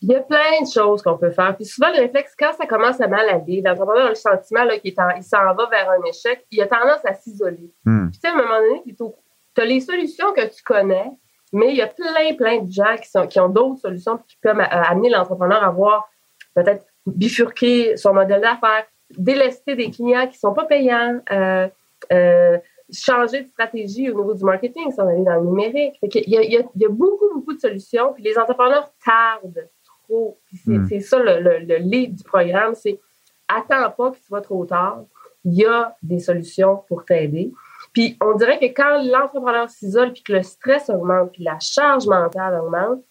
Il 0.04 0.12
y 0.12 0.16
a 0.16 0.20
plein 0.20 0.62
de 0.62 0.68
choses 0.68 1.02
qu'on 1.02 1.18
peut 1.18 1.32
faire. 1.32 1.56
Puis 1.56 1.64
souvent, 1.64 1.90
le 1.96 2.02
réflexe, 2.02 2.36
quand 2.38 2.52
ça 2.52 2.66
commence 2.66 3.00
à 3.00 3.08
mal 3.08 3.30
aller, 3.30 3.62
l'entrepreneur 3.66 4.08
a 4.08 4.10
le 4.10 4.16
sentiment 4.16 4.68
qu'il 4.84 4.94
s'en 5.24 5.54
va 5.56 5.70
vers 5.72 5.90
un 5.92 6.04
échec, 6.04 6.46
il 6.52 6.62
a 6.62 6.68
tendance 6.68 7.06
à 7.06 7.14
s'isoler. 7.14 7.72
Hmm. 7.86 8.10
Puis 8.10 8.20
tu 8.20 8.28
sais, 8.28 8.28
à 8.28 8.38
un 8.38 8.42
moment 8.42 8.60
donné, 8.60 8.84
tu 8.86 9.62
as 9.62 9.66
les 9.66 9.80
solutions 9.80 10.34
que 10.34 10.46
tu 10.54 10.62
connais, 10.62 11.10
mais 11.54 11.70
il 11.70 11.78
y 11.78 11.82
a 11.82 11.88
plein, 11.88 12.34
plein 12.36 12.60
de 12.60 12.70
gens 12.70 12.98
qui, 13.02 13.10
sont, 13.10 13.28
qui 13.28 13.40
ont 13.40 13.48
d'autres 13.48 13.80
solutions 13.80 14.18
qui 14.28 14.38
peuvent 14.42 14.60
euh, 14.60 14.66
amener 14.70 15.10
l'entrepreneur 15.10 15.64
à 15.64 15.70
voir 15.70 16.10
peut-être 16.54 16.86
bifurquer 17.06 17.96
son 17.96 18.14
modèle 18.14 18.42
d'affaires, 18.42 18.86
délester 19.12 19.76
des 19.76 19.90
clients 19.90 20.28
qui 20.28 20.38
sont 20.38 20.54
pas 20.54 20.66
payants, 20.66 21.22
euh, 21.32 21.70
euh, 22.12 22.58
changer 22.92 23.44
de 23.44 23.48
stratégie 23.48 24.10
au 24.10 24.20
niveau 24.20 24.34
du 24.34 24.44
marketing, 24.44 24.92
s'en 24.92 25.08
aller 25.08 25.24
dans 25.24 25.36
le 25.36 25.46
numérique. 25.46 25.98
il, 26.02 26.30
y 26.30 26.38
a, 26.38 26.42
il 26.42 26.82
y 26.82 26.86
a 26.86 26.90
beaucoup, 26.90 27.34
beaucoup 27.34 27.54
de 27.54 27.60
solutions, 27.60 28.12
puis 28.14 28.24
les 28.24 28.38
entrepreneurs 28.38 28.92
tardent 29.06 29.70
Hmm. 30.10 30.86
C'est 30.88 31.00
ça 31.00 31.20
le, 31.20 31.40
le, 31.66 31.76
lead 31.78 32.16
du 32.16 32.24
programme, 32.24 32.76
c'est 32.76 33.00
attends 33.48 33.90
pas 33.92 34.12
que 34.12 34.18
tu 34.18 34.32
vas 34.32 34.42
trop 34.42 34.66
tard. 34.66 35.04
Il 35.46 35.54
y 35.54 35.66
a 35.66 35.96
des 36.02 36.20
solutions 36.20 36.84
pour 36.88 37.06
t'aider. 37.06 37.52
Puis 37.94 38.18
on 38.22 38.36
dirait 38.36 38.60
que 38.60 38.66
quand 38.66 39.04
l'entrepreneur 39.04 39.70
s'isole, 39.70 40.14
puis 40.14 40.24
que 40.24 40.34
le 40.34 40.44
stress 40.44 40.90
augmente, 40.90 41.34
puis 41.34 41.44
la 41.44 41.60
charge 41.60 42.08
mentale 42.08 42.60
augmente, 42.62 43.04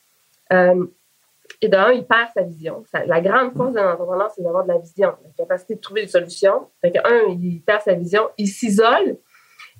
euh, 0.53 0.87
et 1.61 1.69
d'un, 1.69 1.93
il 1.93 2.07
perd 2.07 2.31
sa 2.35 2.43
vision. 2.43 2.83
la 3.07 3.21
grande 3.21 3.53
force 3.55 3.73
d'un 3.73 3.93
entrepreneur, 3.93 4.31
c'est 4.35 4.43
d'avoir 4.43 4.65
de 4.65 4.69
la 4.69 4.79
vision, 4.79 5.15
la 5.23 5.31
capacité 5.37 5.75
de 5.75 5.81
trouver 5.81 6.03
des 6.03 6.09
solutions. 6.09 6.69
Fait 6.81 6.91
que, 6.91 6.99
un, 6.99 7.31
il 7.31 7.63
perd 7.63 7.83
sa 7.83 7.95
vision, 7.95 8.31
il 8.39 8.49
s'isole, 8.49 9.19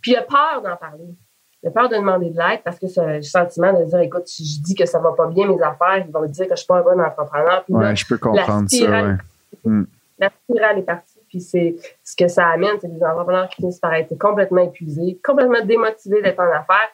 puis 0.01 0.13
il 0.13 0.17
a 0.17 0.23
peur 0.23 0.63
d'en 0.63 0.77
parler. 0.77 1.09
A 1.65 1.71
peur 1.71 1.89
de 1.89 1.95
demander 1.95 2.31
de 2.31 2.37
l'aide 2.37 2.61
parce 2.65 2.79
que 2.79 2.87
le 2.87 3.23
sentiment 3.23 3.73
de 3.73 3.85
dire 3.85 4.01
écoute, 4.01 4.27
si 4.27 4.45
je 4.45 4.61
dis 4.61 4.75
que 4.75 4.85
ça 4.85 4.99
va 4.99 5.13
pas 5.13 5.29
bien 5.29 5.47
mes 5.47 5.63
affaires, 5.63 6.05
ils 6.05 6.13
vont 6.13 6.23
me 6.23 6.29
dire 6.29 6.47
que 6.47 6.55
je 6.55 6.57
suis 6.57 6.67
pas 6.67 6.79
un 6.79 6.83
bon 6.83 7.01
entrepreneur. 7.01 7.63
Puis 7.65 7.75
ouais, 7.75 7.95
je 7.95 8.07
peux 8.07 8.19
comprendre 8.19 8.69
ça. 8.69 8.91
Ouais. 8.91 9.17
Hmm. 9.65 9.85
La 10.19 10.31
spirale 10.31 10.79
est 10.79 10.83
partie. 10.83 11.21
Puis 11.29 11.41
c'est 11.41 11.77
ce 12.03 12.17
que 12.17 12.29
ça 12.29 12.49
amène, 12.49 12.77
c'est 12.81 12.93
des 12.93 13.03
entrepreneurs 13.03 13.49
qui 13.49 13.57
finissent 13.57 13.79
par 13.79 13.95
être 13.95 14.19
complètement 14.19 14.63
épuisés, 14.63 15.19
complètement 15.25 15.65
démotivés 15.65 16.21
d'être 16.21 16.41
en 16.41 16.51
affaires, 16.51 16.91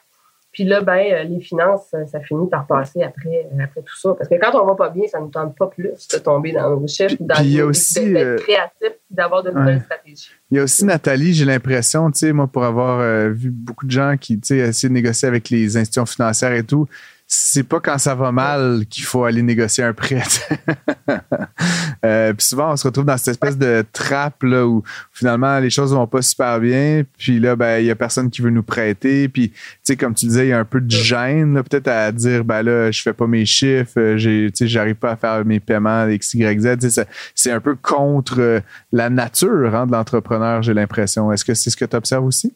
puis 0.59 0.67
là, 0.67 0.81
ben, 0.81 0.97
euh, 0.97 1.23
les 1.23 1.39
finances, 1.39 1.95
ça 2.11 2.19
finit 2.19 2.49
par 2.49 2.67
passer 2.67 3.01
après, 3.01 3.47
euh, 3.49 3.63
après 3.63 3.79
tout 3.79 3.97
ça. 3.97 4.13
Parce 4.13 4.27
que 4.27 4.35
quand 4.35 4.61
on 4.61 4.65
va 4.65 4.75
pas 4.75 4.89
bien, 4.89 5.07
ça 5.07 5.17
ne 5.17 5.23
nous 5.23 5.29
tente 5.29 5.55
pas 5.55 5.67
plus 5.67 5.87
de 5.87 6.17
tomber 6.17 6.51
dans 6.51 6.77
nos 6.77 6.85
chiffres, 6.85 7.15
d'être 7.17 7.39
euh, 7.39 8.37
créatif, 8.39 8.99
d'avoir 9.09 9.41
de 9.41 9.51
nouvelles 9.51 9.79
stratégies. 9.79 10.31
Il 10.51 10.57
y 10.57 10.59
a 10.59 10.63
aussi 10.63 10.83
Nathalie, 10.83 11.33
j'ai 11.33 11.45
l'impression, 11.45 12.11
tu 12.11 12.19
sais, 12.19 12.33
moi, 12.33 12.47
pour 12.47 12.65
avoir 12.65 12.99
vu 13.29 13.51
beaucoup 13.51 13.85
de 13.85 13.91
gens 13.91 14.17
qui, 14.19 14.37
tu 14.37 14.69
sais, 14.73 14.89
de 14.89 14.93
négocier 14.93 15.29
avec 15.29 15.49
les 15.49 15.77
institutions 15.77 16.05
financières 16.05 16.51
et 16.51 16.63
tout, 16.63 16.89
c'est 17.31 17.61
pas 17.61 17.79
quand 17.79 17.99
ça 17.99 18.15
va 18.15 18.31
mal 18.31 18.87
qu'il 18.89 19.03
faut 19.03 19.23
aller 19.23 19.43
négocier 19.43 19.83
un 19.83 19.93
prêt. 19.93 20.23
euh, 22.05 22.33
puis 22.33 22.43
souvent, 22.43 22.71
on 22.71 22.75
se 22.75 22.87
retrouve 22.87 23.05
dans 23.05 23.17
cette 23.17 23.27
espèce 23.27 23.55
de 23.55 23.85
trappe 23.93 24.41
là, 24.41 24.65
où 24.65 24.81
finalement 25.13 25.59
les 25.59 25.69
choses 25.69 25.93
vont 25.93 26.07
pas 26.07 26.23
super 26.23 26.59
bien. 26.59 27.03
Puis 27.19 27.39
là, 27.39 27.55
ben 27.55 27.81
il 27.81 27.85
y 27.85 27.91
a 27.91 27.95
personne 27.95 28.31
qui 28.31 28.41
veut 28.41 28.49
nous 28.49 28.63
prêter. 28.63 29.29
Puis 29.29 29.51
tu 29.51 29.57
sais, 29.83 29.95
comme 29.95 30.15
tu 30.15 30.25
disais, 30.25 30.47
il 30.47 30.49
y 30.49 30.53
a 30.53 30.57
un 30.57 30.65
peu 30.65 30.81
de 30.81 30.89
gêne 30.89 31.61
peut-être 31.61 31.87
à 31.87 32.11
dire 32.11 32.43
ben 32.43 32.63
là, 32.63 32.89
je 32.89 32.99
fais 32.99 33.13
pas 33.13 33.27
mes 33.27 33.45
chiffres, 33.45 33.99
euh, 33.99 34.17
j'ai, 34.17 34.49
tu 34.49 34.65
sais, 34.65 34.67
j'arrive 34.67 34.95
pas 34.95 35.11
à 35.11 35.15
faire 35.15 35.45
mes 35.45 35.59
paiements 35.59 36.07
X, 36.07 36.33
Y, 36.33 36.79
Z. 36.79 37.05
C'est 37.35 37.51
un 37.51 37.59
peu 37.59 37.75
contre 37.75 38.39
euh, 38.39 38.59
la 38.91 39.11
nature 39.11 39.75
hein, 39.75 39.85
de 39.85 39.91
l'entrepreneur, 39.91 40.63
j'ai 40.63 40.73
l'impression. 40.73 41.31
Est-ce 41.31 41.45
que 41.45 41.53
c'est 41.53 41.69
ce 41.69 41.77
que 41.77 41.85
tu 41.85 41.95
observes 41.95 42.25
aussi? 42.25 42.51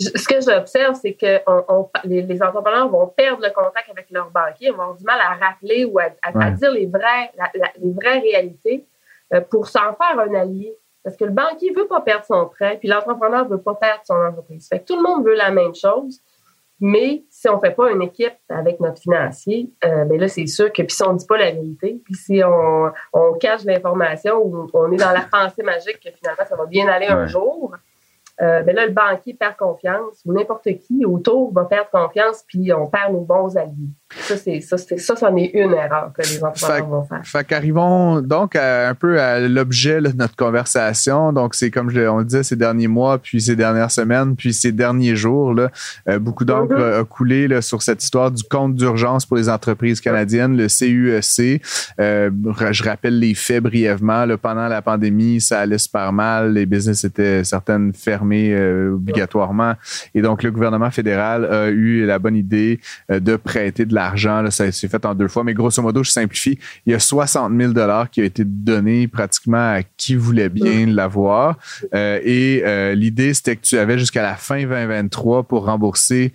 Ce 0.00 0.26
que 0.26 0.40
j'observe, 0.40 0.94
c'est 0.94 1.12
que 1.12 1.40
les, 2.04 2.42
entrepreneurs 2.42 2.88
vont 2.88 3.06
perdre 3.08 3.42
le 3.42 3.50
contact 3.50 3.90
avec 3.90 4.10
leurs 4.10 4.30
banquiers, 4.30 4.68
ils 4.68 4.72
vont 4.72 4.82
avoir 4.82 4.96
du 4.96 5.04
mal 5.04 5.20
à 5.20 5.34
rappeler 5.34 5.84
ou 5.84 5.98
à, 5.98 6.08
dire 6.52 6.70
les 6.70 6.86
vraies, 6.86 7.30
les 7.80 7.92
vraies 7.92 8.18
réalités 8.18 8.86
euh, 9.34 9.40
pour 9.42 9.68
s'en 9.68 9.94
faire 9.94 10.18
un 10.18 10.34
allié. 10.34 10.74
Parce 11.04 11.16
que 11.16 11.24
le 11.24 11.30
banquier 11.30 11.72
veut 11.72 11.86
pas 11.86 12.00
perdre 12.00 12.24
son 12.24 12.46
prêt, 12.46 12.76
puis 12.78 12.88
l'entrepreneur 12.88 13.48
veut 13.48 13.60
pas 13.60 13.74
perdre 13.74 14.02
son 14.04 14.14
entreprise. 14.14 14.68
Fait 14.68 14.80
que 14.80 14.84
tout 14.84 14.96
le 14.96 15.02
monde 15.02 15.24
veut 15.24 15.34
la 15.34 15.50
même 15.50 15.74
chose, 15.74 16.20
mais 16.78 17.24
si 17.30 17.48
on 17.48 17.58
fait 17.58 17.70
pas 17.70 17.90
une 17.90 18.02
équipe 18.02 18.36
avec 18.48 18.80
notre 18.80 19.00
financier, 19.00 19.70
euh, 19.84 20.04
ben 20.04 20.18
là 20.18 20.28
c'est 20.28 20.46
sûr 20.46 20.72
que 20.72 20.82
puis 20.82 20.94
si 20.94 21.02
on 21.02 21.12
dit 21.12 21.26
pas 21.26 21.38
la 21.38 21.52
vérité, 21.52 22.00
puis 22.04 22.14
si 22.14 22.42
on, 22.44 22.90
on 23.12 23.32
cache 23.34 23.64
l'information 23.64 24.38
ou 24.42 24.66
on 24.72 24.92
est 24.92 24.96
dans 24.96 25.12
la 25.12 25.20
pensée 25.30 25.62
magique 25.62 26.00
que 26.00 26.10
finalement 26.10 26.44
ça 26.46 26.56
va 26.56 26.66
bien 26.66 26.88
aller 26.88 27.06
un 27.06 27.26
jour, 27.26 27.74
euh, 28.42 28.62
ben 28.62 28.74
là, 28.74 28.86
le 28.86 28.92
banquier 28.92 29.34
perd 29.34 29.56
confiance, 29.56 30.22
ou 30.24 30.32
n'importe 30.32 30.68
qui 30.78 31.04
autour 31.04 31.52
va 31.52 31.64
perdre 31.64 31.90
confiance, 31.90 32.44
puis 32.46 32.72
on 32.72 32.86
perd 32.86 33.12
nos 33.12 33.20
bons 33.20 33.56
alliés. 33.56 33.90
Ça, 34.18 34.36
c'est 34.36 34.60
ça, 34.60 34.76
ça, 34.76 35.16
c'en 35.16 35.36
est 35.36 35.52
une 35.54 35.72
erreur 35.72 36.12
que 36.16 36.22
les 36.22 36.42
entrepreneurs 36.42 36.88
vont 36.88 37.04
faire. 37.04 37.20
Fait 37.24 37.44
qu'arrivons 37.44 38.20
donc 38.20 38.56
un 38.56 38.94
peu 38.94 39.20
à 39.20 39.38
l'objet 39.38 40.00
de 40.00 40.12
notre 40.16 40.34
conversation. 40.34 41.32
Donc, 41.32 41.54
c'est 41.54 41.70
comme 41.70 41.90
je, 41.90 42.00
on 42.08 42.18
le 42.18 42.24
disait 42.24 42.42
ces 42.42 42.56
derniers 42.56 42.88
mois, 42.88 43.18
puis 43.18 43.40
ces 43.40 43.54
dernières 43.54 43.90
semaines, 43.90 44.34
puis 44.34 44.52
ces 44.52 44.72
derniers 44.72 45.14
jours, 45.14 45.54
là, 45.54 45.70
euh, 46.08 46.18
beaucoup 46.18 46.44
d'encre 46.44 46.74
mm-hmm. 46.74 47.00
a 47.00 47.04
coulé 47.04 47.46
là, 47.46 47.62
sur 47.62 47.82
cette 47.82 48.02
histoire 48.02 48.32
du 48.32 48.42
compte 48.42 48.74
d'urgence 48.74 49.26
pour 49.26 49.36
les 49.36 49.48
entreprises 49.48 50.00
canadiennes, 50.00 50.56
le 50.56 50.66
CUEC. 50.66 51.40
E 51.40 51.60
euh, 52.00 52.30
je 52.72 52.82
rappelle 52.82 53.18
les 53.18 53.34
faits 53.34 53.62
brièvement. 53.62 54.24
Là, 54.24 54.36
pendant 54.36 54.66
la 54.66 54.82
pandémie, 54.82 55.40
ça 55.40 55.60
allait 55.60 55.78
super 55.78 56.12
mal. 56.12 56.54
Les 56.54 56.66
business 56.66 57.04
étaient 57.04 57.44
certaines 57.44 57.92
fermées 57.92 58.52
euh, 58.54 58.94
obligatoirement. 58.94 59.74
Et 60.14 60.22
donc, 60.22 60.42
le 60.42 60.50
gouvernement 60.50 60.90
fédéral 60.90 61.44
a 61.44 61.68
eu 61.68 62.04
la 62.06 62.18
bonne 62.18 62.36
idée 62.36 62.80
de 63.08 63.36
prêter 63.36 63.84
de 63.84 63.94
la 63.94 63.99
l'argent. 64.00 64.50
Ça 64.50 64.70
s'est 64.72 64.88
fait 64.88 65.04
en 65.04 65.14
deux 65.14 65.28
fois, 65.28 65.44
mais 65.44 65.54
grosso 65.54 65.82
modo, 65.82 66.02
je 66.02 66.10
simplifie. 66.10 66.58
Il 66.86 66.92
y 66.92 66.94
a 66.94 66.98
60 66.98 67.52
000 67.56 67.72
qui 68.10 68.20
ont 68.20 68.24
été 68.24 68.44
donnés 68.44 69.08
pratiquement 69.08 69.74
à 69.74 69.82
qui 69.96 70.14
voulait 70.14 70.48
bien 70.48 70.86
mm. 70.86 70.94
l'avoir. 70.94 71.58
Euh, 71.94 72.20
et 72.22 72.62
euh, 72.64 72.94
l'idée, 72.94 73.34
c'était 73.34 73.56
que 73.56 73.62
tu 73.62 73.78
avais 73.78 73.98
jusqu'à 73.98 74.22
la 74.22 74.34
fin 74.34 74.60
2023 74.60 75.44
pour 75.44 75.66
rembourser 75.66 76.32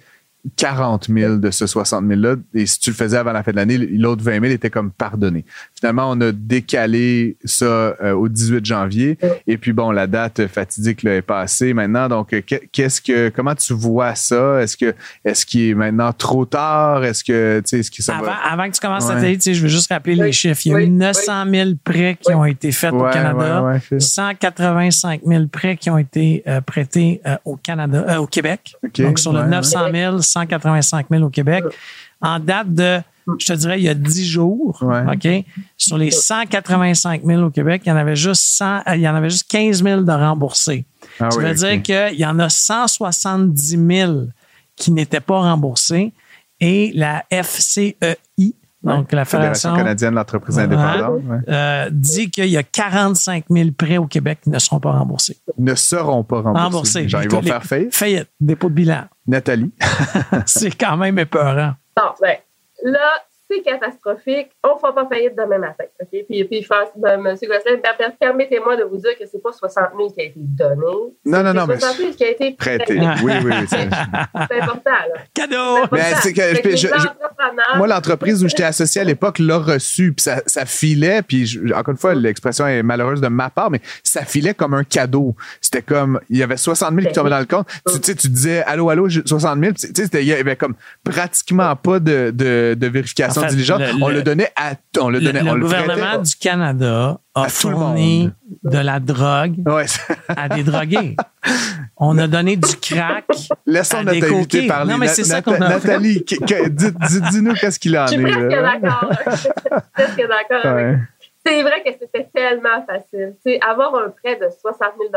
40 0.55 1.07
000 1.09 1.37
de 1.37 1.51
ce 1.51 1.67
60 1.67 2.05
000-là. 2.05 2.35
Et 2.53 2.65
si 2.65 2.79
tu 2.79 2.91
le 2.91 2.95
faisais 2.95 3.17
avant 3.17 3.31
la 3.31 3.43
fin 3.43 3.51
de 3.51 3.57
l'année, 3.57 3.77
l'autre 3.77 4.23
20 4.23 4.41
000 4.41 4.45
était 4.45 4.69
comme 4.69 4.91
pardonné. 4.91 5.45
Finalement, 5.73 6.09
on 6.11 6.21
a 6.21 6.31
décalé 6.31 7.37
ça 7.43 7.65
euh, 7.65 8.13
au 8.13 8.27
18 8.27 8.65
janvier. 8.65 9.17
Et 9.47 9.57
puis, 9.57 9.73
bon, 9.73 9.91
la 9.91 10.07
date 10.07 10.47
fatidique 10.47 11.03
là, 11.03 11.15
est 11.15 11.21
passée 11.21 11.73
maintenant. 11.73 12.07
Donc, 12.07 12.33
euh, 12.33 12.41
qu'est-ce 12.71 13.01
que, 13.01 13.29
comment 13.29 13.55
tu 13.55 13.73
vois 13.73 14.15
ça? 14.15 14.61
Est-ce 14.61 14.77
que, 14.77 14.93
est-ce 15.23 15.45
qu'il 15.45 15.69
est 15.69 15.73
maintenant 15.73 16.13
trop 16.13 16.45
tard? 16.45 17.03
Est-ce 17.03 17.23
que, 17.23 17.59
tu 17.59 17.69
sais, 17.69 17.79
est-ce 17.79 17.91
que 17.91 18.03
ça 18.03 18.17
avant, 18.17 18.33
avant 18.43 18.69
que 18.69 18.75
tu 18.75 18.81
commences 18.81 19.09
à 19.09 19.19
te 19.19 19.53
je 19.53 19.61
veux 19.61 19.67
juste 19.67 19.91
rappeler 19.91 20.15
les 20.15 20.31
chiffres. 20.31 20.61
Il 20.65 20.71
y 20.71 20.75
a 20.75 20.81
eu 20.81 20.89
900 20.89 21.45
000 21.49 21.69
prêts 21.83 22.17
qui 22.19 22.33
ont 22.33 22.45
été 22.45 22.71
faits 22.71 22.93
au 22.93 23.03
Canada. 23.03 23.79
185 23.97 25.21
000 25.25 25.47
prêts 25.47 25.77
qui 25.77 25.89
ont 25.89 25.97
été 25.97 26.43
euh, 26.47 26.61
prêtés 26.61 27.21
au 27.43 27.55
Canada, 27.55 28.21
au 28.21 28.27
Québec. 28.27 28.75
Donc, 28.99 29.19
sur 29.19 29.33
le 29.33 29.43
900 29.43 29.79
000, 29.91 30.21
185 30.35 31.07
000 31.09 31.23
au 31.23 31.29
Québec. 31.29 31.63
En 32.21 32.39
date 32.39 32.73
de, 32.73 32.99
je 33.39 33.45
te 33.45 33.53
dirais, 33.53 33.79
il 33.79 33.83
y 33.83 33.89
a 33.89 33.93
10 33.93 34.25
jours, 34.25 34.83
OK? 34.83 35.27
Sur 35.77 35.97
les 35.97 36.11
185 36.11 37.23
000 37.23 37.41
au 37.43 37.49
Québec, 37.49 37.83
il 37.85 37.89
y 37.89 37.91
en 37.91 37.95
avait 37.95 38.15
juste 38.15 38.41
100, 38.43 38.81
il 38.95 39.01
y 39.01 39.07
en 39.07 39.15
avait 39.15 39.29
juste 39.29 39.49
15 39.49 39.83
000 39.83 40.01
de 40.01 40.11
remboursés. 40.11 40.85
Ah 41.19 41.31
ça 41.31 41.39
veut 41.39 41.53
dire 41.53 41.81
qu'il 41.81 42.19
y 42.19 42.25
en 42.25 42.39
a 42.39 42.49
170 42.49 43.79
000 43.87 44.13
qui 44.75 44.91
n'étaient 44.91 45.21
pas 45.21 45.39
remboursés 45.39 46.11
et 46.59 46.91
la 46.93 47.23
FCEI, 47.31 47.95
donc 48.85 49.11
la 49.11 49.25
Fédération 49.25 49.75
canadienne 49.75 50.11
de 50.11 50.15
l'entreprise 50.15 50.59
indépendante, 50.59 51.21
euh, 51.47 51.89
dit 51.91 52.29
qu'il 52.29 52.47
y 52.47 52.57
a 52.57 52.63
45 52.63 53.45
000 53.49 53.69
prêts 53.77 53.97
au 53.97 54.07
Québec 54.07 54.39
qui 54.43 54.49
ne 54.49 54.59
seront 54.59 54.79
pas 54.79 54.91
remboursés. 54.91 55.37
Ne 55.57 55.75
seront 55.75 56.23
pas 56.23 56.41
remboursés. 56.41 57.09
Genre, 57.09 57.23
ils 57.23 57.29
vont 57.29 57.41
faire 57.41 57.63
faillite? 57.63 57.95
Faillite, 57.95 58.29
dépôt 58.39 58.69
de 58.69 58.75
bilan. 58.75 59.05
Nathalie. 59.27 59.71
c'est 60.45 60.75
quand 60.77 60.97
même 60.97 61.17
épeurant. 61.19 61.73
Non, 61.97 62.11
ben, 62.21 62.35
là, 62.83 63.09
c'est 63.49 63.61
catastrophique. 63.61 64.49
On 64.63 64.75
ne 64.75 64.79
fera 64.79 64.93
pas 64.95 65.07
faillite 65.07 65.35
demain 65.37 65.59
matin. 65.59 65.83
OK? 66.01 66.07
Puis, 66.27 66.43
puis 66.45 66.65
pense, 66.67 66.89
ben, 66.95 67.19
M. 67.19 67.35
Gosselin, 67.41 67.79
permettez-moi 68.19 68.75
de 68.77 68.83
vous 68.83 68.97
dire 68.97 69.17
que 69.19 69.25
ce 69.25 69.35
n'est 69.35 69.41
pas 69.41 69.51
60 69.51 69.89
000 69.95 70.09
qui 70.11 70.21
a 70.21 70.23
été 70.25 70.33
donné. 70.37 70.75
Non, 71.25 71.43
non, 71.43 71.53
non. 71.53 71.65
60 71.65 71.97
000 71.97 72.11
qui 72.13 72.23
a 72.23 72.29
été 72.31 72.51
prêté. 72.51 72.99
Oui, 72.99 73.33
oui, 73.43 73.51
oui. 73.61 73.67
C'est 73.69 74.61
important, 74.61 74.91
là. 74.91 75.21
Cadeau! 75.33 75.85
Mais 75.91 76.15
c'est 76.21 76.33
que, 76.33 77.77
moi, 77.77 77.87
l'entreprise 77.87 78.43
où 78.43 78.47
j'étais 78.47 78.63
associé 78.63 79.01
à 79.01 79.03
l'époque 79.03 79.39
l'a 79.39 79.57
reçu, 79.57 80.13
puis 80.13 80.23
ça, 80.23 80.41
ça 80.45 80.65
filait, 80.65 81.21
puis 81.21 81.59
encore 81.73 81.91
une 81.91 81.97
fois, 81.97 82.15
l'expression 82.15 82.67
est 82.67 82.83
malheureuse 82.83 83.21
de 83.21 83.27
ma 83.27 83.49
part, 83.49 83.69
mais 83.69 83.81
ça 84.03 84.25
filait 84.25 84.53
comme 84.53 84.73
un 84.73 84.83
cadeau. 84.83 85.35
C'était 85.61 85.81
comme, 85.81 86.19
il 86.29 86.37
y 86.37 86.43
avait 86.43 86.57
60 86.57 86.93
000 86.93 87.07
qui 87.07 87.13
tombaient 87.13 87.29
dans 87.29 87.39
le 87.39 87.45
compte. 87.45 87.67
Tu, 87.87 87.93
sais, 88.01 88.15
tu 88.15 88.29
disais, 88.29 88.63
allô, 88.63 88.89
allô, 88.89 89.09
60 89.09 89.59
000. 89.59 89.73
Tu 89.73 89.87
sais, 89.93 90.09
il 90.21 90.27
y 90.27 90.33
avait 90.33 90.55
comme 90.55 90.75
pratiquement 91.03 91.75
pas 91.75 91.99
de, 91.99 92.31
de, 92.31 92.75
de 92.77 92.87
vérification 92.87 93.35
on 94.01 94.09
le 94.09 94.23
donnait 94.23 94.51
à 94.55 94.73
on 94.99 95.09
le 95.09 95.19
donnait, 95.19 95.43
le, 95.43 95.59
gouvernement 95.59 96.17
du 96.19 96.35
Canada 96.35 97.19
a 97.33 97.49
fourni 97.49 98.31
de 98.63 98.77
la 98.77 98.99
drogue 98.99 99.55
à 100.35 100.49
des 100.49 100.63
drogués. 100.63 101.15
On 101.97 102.17
a 102.17 102.27
donné 102.27 102.57
du 102.57 102.75
crack. 102.77 103.25
Laissons 103.65 104.03
notre 104.03 104.33
invité 104.33 104.67
parler. 104.67 104.91
Non, 104.91 104.97
mais 104.97 105.07
c'est 105.07 105.23
ça 105.23 105.41
qu'on 105.41 105.53
a 105.53 105.69
Nathalie, 105.69 106.23
dis-nous 107.31 107.53
qu'est-ce 107.53 107.79
qu'il 107.79 107.97
en 107.97 108.07
est. 108.07 108.17
Je 108.17 108.17
suis 108.17 108.29
presque 108.33 108.61
d'accord. 108.61 109.11
Je 109.31 109.35
suis 109.35 109.49
presque 109.93 110.27
d'accord 110.27 110.95
c'est 111.45 111.61
vrai 111.61 111.83
que 111.83 111.91
c'était 111.91 112.27
tellement 112.33 112.85
facile. 112.85 113.35
avoir 113.61 113.95
un 113.95 114.09
prêt 114.09 114.35
de 114.35 114.49
60 114.49 114.93
000 114.99 115.11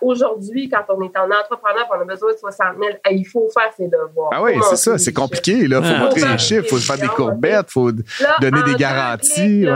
aujourd'hui, 0.00 0.68
quand 0.68 0.84
on 0.88 1.02
est 1.02 1.16
en 1.16 1.30
entrepreneur 1.30 1.86
on 1.90 2.00
a 2.00 2.04
besoin 2.04 2.32
de 2.32 2.38
60 2.38 2.76
000 2.78 2.98
il 3.10 3.24
faut 3.24 3.48
faire 3.50 3.72
ses 3.76 3.88
devoirs. 3.88 4.30
Ah 4.32 4.42
oui, 4.42 4.52
c'est 4.70 4.76
ça, 4.76 4.98
c'est 4.98 5.12
compliqué. 5.12 5.52
Il 5.52 5.74
faut 5.74 5.80
montrer 5.80 6.32
les 6.32 6.38
chiffres, 6.38 6.64
il 6.64 6.68
faut 6.68 6.76
faire 6.76 6.98
des 6.98 7.08
courbettes, 7.08 7.66
il 7.68 7.72
faut 7.72 7.92
donner 7.92 8.62
des 8.64 8.74
garanties. 8.76 9.66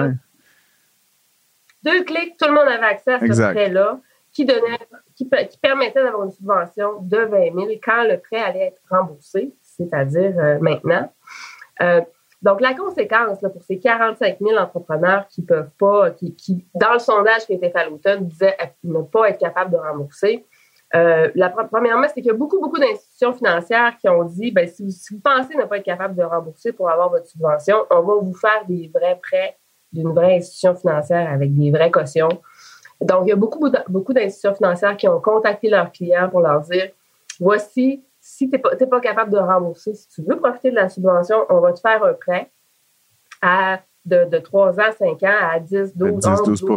Deux 1.83 2.03
clics, 2.05 2.37
tout 2.37 2.49
le 2.49 2.55
monde 2.55 2.69
avait 2.69 2.87
accès 2.87 3.13
à 3.13 3.21
ce 3.21 3.53
prêt-là 3.53 4.01
qui, 4.33 4.45
donnait, 4.45 4.79
qui, 5.17 5.29
qui 5.29 5.59
permettait 5.59 6.03
d'avoir 6.03 6.25
une 6.25 6.31
subvention 6.31 7.01
de 7.01 7.19
20 7.19 7.55
000 7.55 7.67
quand 7.83 8.05
le 8.05 8.19
prêt 8.19 8.43
allait 8.43 8.67
être 8.67 8.83
remboursé, 8.91 9.53
c'est-à-dire 9.63 10.35
euh, 10.39 10.59
maintenant. 10.61 11.13
Euh, 11.81 12.01
donc, 12.40 12.61
la 12.61 12.75
conséquence 12.75 13.42
là, 13.42 13.50
pour 13.50 13.62
ces 13.62 13.78
45 13.78 14.38
000 14.40 14.57
entrepreneurs 14.57 15.26
qui 15.28 15.42
peuvent 15.42 15.71
pas, 15.78 16.11
qui, 16.12 16.37
qui 16.37 16.64
dans 16.75 16.92
le 16.92 16.99
sondage 17.00 17.47
qui 17.47 17.52
a 17.52 17.57
été 17.57 17.71
fait 17.71 17.78
à 17.78 17.88
l'automne, 17.88 18.26
disaient 18.26 18.57
ne 18.85 19.02
pas 19.02 19.30
être 19.30 19.38
capables 19.38 19.73
de 19.73 19.76
rembourser, 19.76 20.47
euh, 20.95 21.30
la, 21.35 21.50
premièrement, 21.50 22.07
c'est 22.09 22.14
qu'il 22.14 22.26
y 22.26 22.30
a 22.30 22.35
beaucoup, 22.35 22.61
beaucoup 22.61 22.78
d'institutions 22.78 23.35
financières 23.35 23.97
qui 24.00 24.09
ont 24.09 24.25
dit, 24.25 24.52
ben, 24.52 24.66
si, 24.68 24.85
vous, 25.11 25.21
pensez 25.21 25.54
ne 25.54 25.64
pas 25.64 25.78
être 25.78 25.85
capable 25.85 26.14
de 26.14 26.23
rembourser 26.23 26.73
pour 26.73 26.88
avoir 26.88 27.11
votre 27.11 27.26
subvention, 27.26 27.76
on 27.90 28.00
va 28.00 28.14
vous 28.14 28.35
faire 28.35 28.64
des 28.66 28.90
vrais 28.95 29.18
prêts 29.21 29.57
d'une 29.92 30.12
vraie 30.12 30.37
institution 30.37 30.75
financière 30.76 31.30
avec 31.30 31.54
des 31.54 31.71
vraies 31.71 31.90
cautions. 31.90 32.28
Donc, 33.00 33.23
il 33.26 33.28
y 33.28 33.33
a 33.33 33.37
beaucoup, 33.37 33.71
beaucoup 33.88 34.12
d'institutions 34.12 34.54
financières 34.54 34.97
qui 34.97 35.09
ont 35.09 35.21
contacté 35.21 35.68
leurs 35.68 35.92
clients 35.92 36.28
pour 36.28 36.40
leur 36.40 36.61
dire, 36.62 36.90
voici 37.38 38.02
si 38.28 38.50
tu 38.50 38.56
n'es 38.56 38.58
pas, 38.58 38.76
pas, 38.76 39.00
capable 39.00 39.32
de 39.32 39.38
rembourser, 39.38 39.94
si 39.94 40.06
tu 40.08 40.23
veux 40.23 40.37
profiter 40.37 40.70
de 40.70 40.76
la 40.76 40.90
subvention, 40.90 41.47
on 41.49 41.61
va 41.61 41.73
te 41.73 41.80
faire 41.80 42.04
un 42.04 42.12
prêt 42.12 42.50
à 43.40 43.80
de, 44.04 44.26
de 44.26 44.38
3 44.38 44.78
ans, 44.80 44.92
5 44.99 45.23
ans 45.23 45.37
à 45.50 45.58
10, 45.58 45.97
12, 45.97 46.18
10, 46.18 46.28
12, 46.44 46.61
12 46.61 46.64
oui, 46.70 46.76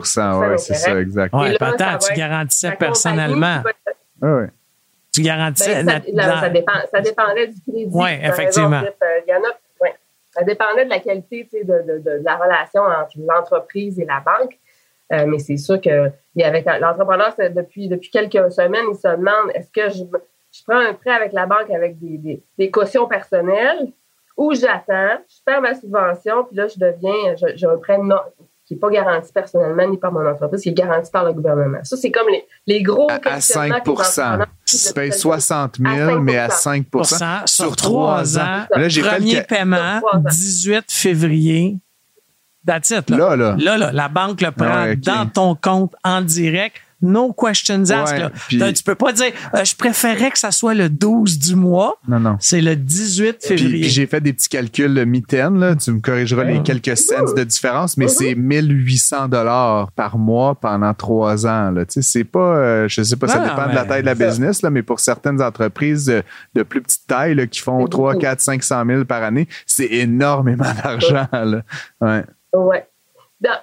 c'est 0.58 0.74
ça, 0.75 1.00
exact. 1.00 1.34
Oui, 1.34 1.55
attends, 1.60 1.98
tu 1.98 2.13
garantissais 2.13 2.72
personnellement. 2.72 3.63
Oui, 4.22 4.29
oui. 4.29 4.46
Tu 5.13 5.22
garantissais. 5.22 5.84
Ben, 5.84 6.01
ça, 6.17 6.39
ça, 6.39 6.50
dépend, 6.50 6.72
ça, 6.89 7.01
dépendait 7.01 7.48
du 7.48 7.62
crédit. 7.62 7.89
Oui, 7.91 8.10
effectivement. 8.22 8.81
il 8.81 9.29
y 9.29 9.34
en 9.34 9.39
a, 9.39 9.51
ouais, 9.81 9.96
ça 10.29 10.43
dépendait 10.43 10.86
de 10.86 10.89
la 10.89 11.00
qualité 11.00 11.50
de, 11.53 11.60
de, 11.63 12.00
de, 12.00 12.22
la 12.24 12.38
relation 12.38 12.81
entre 12.84 13.17
l'entreprise 13.17 14.00
et 14.00 14.05
la 14.05 14.22
banque. 14.22 14.58
Euh, 15.12 15.25
mais 15.27 15.39
c'est 15.39 15.58
sûr 15.58 15.81
que 15.81 16.12
l'entrepreneur, 16.36 17.34
depuis, 17.53 17.89
depuis 17.89 18.10
quelques 18.10 18.51
semaines, 18.53 18.86
il 18.89 18.96
se 18.96 19.10
demande 19.10 19.51
est-ce 19.53 19.70
que 19.70 19.89
je 19.89 20.03
je 20.51 20.62
prends 20.67 20.79
un 20.79 20.93
prêt 20.93 21.12
avec 21.12 21.34
la 21.34 21.46
banque 21.46 21.70
avec 21.70 21.98
des, 22.00 22.43
des, 22.58 22.72
cautions 22.72 23.08
personnelles 23.08 23.91
ou 24.38 24.53
j'attends, 24.53 25.22
je 25.29 25.38
perds 25.46 25.62
ma 25.62 25.75
subvention, 25.75 26.46
puis 26.46 26.58
là, 26.58 26.67
je 26.67 26.79
deviens, 26.79 27.36
j'ai 27.55 27.67
un 27.67 27.77
prêt 27.77 28.00
qui 28.65 28.75
n'est 28.75 28.79
pas 28.79 28.89
garanti 28.89 29.31
personnellement 29.34 29.88
ni 29.88 29.98
par 29.98 30.12
mon 30.12 30.25
entreprise, 30.25 30.62
qui 30.62 30.70
est 30.70 30.74
garanti 30.74 31.12
par 31.12 31.25
le 31.25 31.34
gouvernement. 31.34 31.79
Ça, 31.84 31.98
c'est 31.98 32.12
comme 32.12 32.27
les, 32.29 32.46
les 32.67 32.81
gros 32.81 33.10
À, 33.10 33.20
à 33.25 33.41
5 33.41 33.84
Tu 34.65 34.93
payes 34.93 35.12
60 35.12 35.77
000, 35.77 36.20
mais 36.22 36.38
à 36.38 36.48
5% 36.48 37.48
sur 37.48 37.75
3 37.75 38.39
ans. 38.39 38.65
Là, 38.74 38.88
j'ai 38.88 39.01
premier 39.01 39.36
le... 39.36 39.43
paiement, 39.43 40.01
18 40.29 40.86
février. 40.89 41.77
That's 42.65 42.91
it, 42.91 43.10
là. 43.10 43.36
Là, 43.36 43.55
là. 43.58 43.77
là, 43.77 43.91
la 43.91 44.08
banque 44.08 44.41
le 44.41 44.51
prend 44.51 44.93
dans 44.96 45.27
ton 45.27 45.55
compte 45.55 45.96
en 46.03 46.22
direct 46.22 46.77
no 47.01 47.34
questions 47.34 47.89
asked. 47.89 48.31
Ouais, 48.51 48.74
tu 48.74 48.84
peux 48.84 48.96
pas 48.96 49.13
dire 49.13 49.31
euh, 49.53 49.63
je 49.63 49.75
préférais 49.75 50.31
que 50.31 50.39
ça 50.39 50.51
soit 50.51 50.74
le 50.74 50.89
12 50.89 51.39
du 51.39 51.55
mois. 51.55 51.96
Non, 52.08 52.20
non. 52.20 52.38
C'est 52.39 52.62
le 52.62 52.75
18 52.75 53.46
février. 53.46 53.81
Puis, 53.81 53.89
j'ai 53.89 54.08
fait 54.08 54.22
des 54.22 54.34
petits 54.34 54.50
calculs 54.50 54.93
là. 54.93 55.75
Tu 55.75 55.91
me 55.91 56.00
corrigeras 56.00 56.43
les 56.43 56.62
quelques 56.62 56.98
cents 56.98 57.34
de 57.36 57.43
différence, 57.43 57.98
mais 57.98 58.08
c'est 58.08 58.36
1800 58.36 59.27
dollars 59.27 59.91
par 59.91 60.17
mois 60.17 60.55
pendant 60.55 60.93
trois 60.93 61.46
ans, 61.46 61.72
là. 61.72 61.86
Tu 61.86 61.93
sais, 61.93 62.01
c'est 62.01 62.24
pas, 62.24 62.58
euh, 62.58 62.88
je 62.88 63.01
sais 63.01 63.15
pas, 63.15 63.27
ça 63.27 63.39
dépend 63.39 63.67
de 63.67 63.75
la 63.75 63.86
taille 63.86 64.01
de 64.01 64.08
la 64.08 64.15
business, 64.15 64.62
là, 64.62 64.70
mais 64.70 64.84
pour 64.84 65.00
certaines 65.00 65.41
entreprises 65.41 66.05
de, 66.55 66.63
plus 66.63 66.81
petite 66.81 67.08
taille, 67.08 67.36
là, 67.36 67.48
qui 67.48 67.60
font 67.60 67.86
3, 67.86 68.15
4, 68.15 68.39
500 68.39 68.84
000 68.86 69.05
par 69.05 69.24
année, 69.24 69.48
c'est 69.65 69.91
énormément 69.91 70.72
d'argent, 70.84 71.27
là. 71.31 71.62
Ouais. 72.01 72.24
Ouais. 72.53 72.86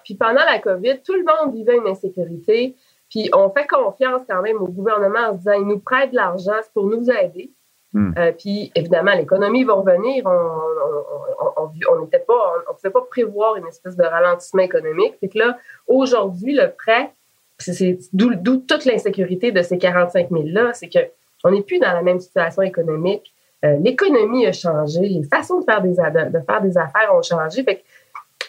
puis 0.05 0.15
pendant 0.15 0.45
la 0.45 0.59
COVID, 0.59 1.01
tout 1.05 1.15
le 1.15 1.25
monde 1.25 1.55
vivait 1.55 1.77
une 1.77 1.89
insécurité. 1.89 2.75
Puis 3.11 3.31
on 3.35 3.51
fait 3.51 3.67
confiance 3.67 4.23
quand 4.29 4.43
même 4.43 4.59
au 4.59 4.69
gouvernement 4.69 5.31
en 5.31 5.33
se 5.33 5.39
disant 5.39 5.53
il 5.53 5.67
nous 5.67 5.79
prête 5.79 6.11
de 6.11 6.17
l'argent, 6.17 6.53
c'est 6.63 6.73
pour 6.73 6.87
nous 6.87 7.11
aider. 7.11 7.51
Hmm. 7.95 8.13
Euh, 8.19 8.33
puis 8.33 8.71
évidemment, 8.75 9.13
l'économie 9.15 9.65
va 9.65 9.75
revenir. 9.75 10.25
On 10.27 12.01
n'était 12.01 12.19
pas, 12.19 12.55
on, 12.71 12.75
pouvait 12.75 12.91
pas 12.91 13.07
prévoir 13.09 13.57
une 13.57 13.67
espèce 13.67 13.97
de 13.97 14.05
ralentissement 14.05 14.63
économique. 14.63 15.15
Puis 15.21 15.31
que 15.31 15.39
là, 15.39 15.59
aujourd'hui, 15.87 16.55
le 16.55 16.71
prêt, 16.71 17.13
c'est 17.59 17.99
d'où 18.13 18.57
toute 18.59 18.85
l'insécurité 18.85 19.53
de 19.53 19.63
ces 19.63 19.79
45 19.79 20.29
000 20.31 20.43
là, 20.47 20.73
c'est 20.75 20.89
que 20.89 20.99
on 21.45 21.51
n'est 21.51 21.63
plus 21.63 21.79
dans 21.79 21.93
la 21.93 22.03
même 22.03 22.21
situation 22.21 22.63
économique. 22.63 23.33
Euh, 23.65 23.77
l'économie 23.83 24.47
a 24.47 24.53
changé, 24.53 25.01
les 25.01 25.23
façons 25.25 25.61
de 25.61 25.65
faire 25.65 25.81
des 25.81 25.91
de 25.91 26.41
faire 26.47 26.61
des 26.61 26.77
affaires 26.77 27.15
ont 27.15 27.23
changé. 27.23 27.65
Fait 27.65 27.77
que 27.77 27.83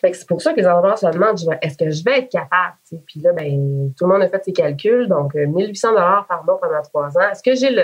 c'est 0.01 0.27
pour 0.27 0.41
ça 0.41 0.53
que 0.53 0.59
les 0.59 0.67
entrepreneurs 0.67 0.97
se 0.97 1.05
demandent 1.07 1.39
est-ce 1.61 1.77
que 1.77 1.89
je 1.89 2.03
vais 2.03 2.19
être 2.19 2.31
capable 2.31 2.75
Puis 3.05 3.19
là, 3.21 3.33
ben, 3.33 3.91
tout 3.97 4.05
le 4.05 4.13
monde 4.13 4.21
a 4.21 4.29
fait 4.29 4.43
ses 4.43 4.53
calculs, 4.53 5.07
donc 5.07 5.33
1800 5.35 5.89
euh, 5.89 5.91
dollars 5.91 6.25
par 6.27 6.43
mois 6.45 6.59
pendant 6.59 6.81
trois 6.81 7.17
ans. 7.17 7.31
Est-ce 7.31 7.43
que 7.43 7.55
j'ai 7.55 7.75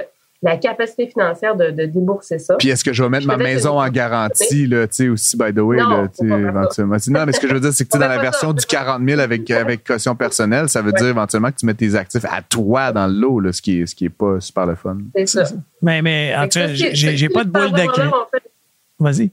la 0.41 0.57
capacité 0.57 1.07
financière 1.07 1.55
de, 1.55 1.71
débourser 1.71 2.39
ça? 2.39 2.55
Puis 2.55 2.69
est-ce 2.69 2.83
que 2.83 2.93
je 2.93 3.03
vais 3.03 3.09
mettre 3.09 3.27
ma 3.27 3.37
maison 3.37 3.79
en 3.81 3.89
garantie, 3.89 4.67
là, 4.67 4.87
tu 4.87 4.95
sais, 4.95 5.09
aussi, 5.09 5.37
by 5.37 5.53
the 5.53 5.59
way, 5.59 5.77
non, 5.77 5.89
là, 5.89 6.07
éventuellement. 6.21 6.97
Non, 7.07 7.25
mais 7.25 7.31
ce 7.31 7.39
que 7.39 7.47
je 7.47 7.53
veux 7.53 7.59
dire, 7.59 7.73
c'est 7.73 7.85
que 7.85 7.97
dans 7.97 8.07
la 8.07 8.19
version 8.19 8.53
du 8.53 8.65
40 8.65 9.01
000 9.07 9.19
avec, 9.19 9.49
avec 9.51 9.83
caution 9.83 10.15
personnelle, 10.15 10.69
ça 10.69 10.81
veut 10.81 10.93
dire 10.93 11.07
éventuellement 11.07 11.51
que 11.51 11.57
tu 11.57 11.65
mets 11.65 11.73
tes 11.73 11.95
actifs 11.95 12.25
à 12.25 12.41
toi 12.41 12.91
dans 12.91 13.07
le 13.07 13.13
lot, 13.13 13.39
là, 13.39 13.51
ce 13.51 13.61
qui 13.61 13.81
est, 13.81 13.85
ce 13.85 13.95
qui 13.95 14.05
est 14.05 14.09
pas 14.09 14.39
super 14.39 14.65
le 14.65 14.75
fun. 14.75 14.97
C'est 15.15 15.25
ça. 15.25 15.43
Mais, 15.81 16.01
mais, 16.01 16.33
en 16.37 16.47
tout 16.47 16.59
cas, 16.59 16.67
j'ai 16.71 17.29
pas 17.29 17.43
de 17.43 17.49
boule 17.49 17.71
de 17.71 17.81
Vas-y. 18.99 19.31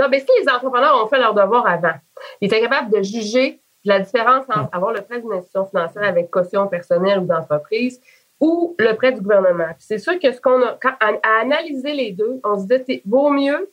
Non, 0.00 0.08
mais 0.08 0.20
si 0.20 0.28
les 0.40 0.48
entrepreneurs 0.48 1.04
ont 1.04 1.08
fait 1.08 1.18
leur 1.18 1.34
devoir 1.34 1.66
avant, 1.66 1.92
ils 2.40 2.46
étaient 2.46 2.62
capables 2.62 2.90
de 2.90 3.02
juger 3.02 3.60
la 3.84 4.00
différence 4.00 4.46
entre 4.48 4.70
avoir 4.72 4.92
le 4.92 5.02
prêt 5.02 5.20
d'une 5.20 5.32
institution 5.32 5.66
financière 5.66 6.04
avec 6.04 6.30
caution 6.30 6.66
personnelle 6.68 7.18
ou 7.18 7.26
d'entreprise 7.26 8.00
ou 8.40 8.74
le 8.78 8.94
prêt 8.94 9.12
du 9.12 9.20
gouvernement. 9.20 9.68
C'est 9.78 9.98
sûr 9.98 10.18
que 10.18 10.32
ce 10.32 10.40
qu'on 10.40 10.62
a, 10.62 10.78
à, 11.00 11.40
analyser 11.42 11.92
les 11.92 12.12
deux, 12.12 12.40
on 12.44 12.58
se 12.58 12.64
dit, 12.64 13.02
vaut 13.04 13.28
mieux 13.28 13.70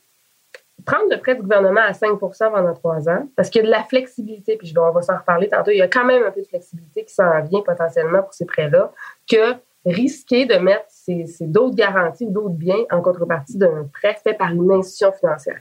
prendre 0.84 1.06
le 1.10 1.18
prêt 1.18 1.34
du 1.34 1.40
gouvernement 1.40 1.80
à 1.80 1.92
5% 1.92 2.18
pendant 2.50 2.74
trois 2.74 3.08
ans, 3.08 3.26
parce 3.34 3.48
qu'il 3.48 3.62
y 3.62 3.64
a 3.64 3.66
de 3.66 3.72
la 3.72 3.84
flexibilité, 3.84 4.56
puis 4.56 4.72
on 4.76 4.90
va 4.90 5.00
s'en 5.00 5.16
reparler 5.16 5.48
tantôt, 5.48 5.70
il 5.70 5.78
y 5.78 5.82
a 5.82 5.88
quand 5.88 6.04
même 6.04 6.22
un 6.24 6.30
peu 6.30 6.42
de 6.42 6.46
flexibilité 6.46 7.04
qui 7.04 7.14
s'en 7.14 7.42
vient 7.42 7.62
potentiellement 7.62 8.22
pour 8.22 8.34
ces 8.34 8.44
prêts-là, 8.44 8.92
que 9.30 9.54
risquer 9.86 10.44
de 10.44 10.56
mettre 10.56 10.84
ces 10.88 11.24
d'autres 11.40 11.74
garanties 11.74 12.26
ou 12.26 12.30
d'autres 12.30 12.50
biens 12.50 12.84
en 12.90 13.00
contrepartie 13.00 13.56
d'un 13.56 13.88
prêt 13.92 14.16
fait 14.22 14.34
par 14.34 14.52
une 14.52 14.70
institution 14.70 15.12
financière. 15.12 15.60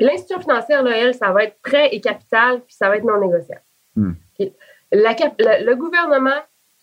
L'institution 0.00 0.40
financière, 0.40 0.82
là, 0.82 0.96
elle, 0.96 1.14
ça 1.14 1.32
va 1.32 1.44
être 1.44 1.60
prêt 1.62 1.88
et 1.92 2.00
capital, 2.00 2.60
puis 2.60 2.74
ça 2.74 2.88
va 2.88 2.96
être 2.96 3.04
non 3.04 3.20
négociable. 3.20 3.62
Hmm. 3.96 4.12
le 4.90 5.74
gouvernement, 5.74 6.40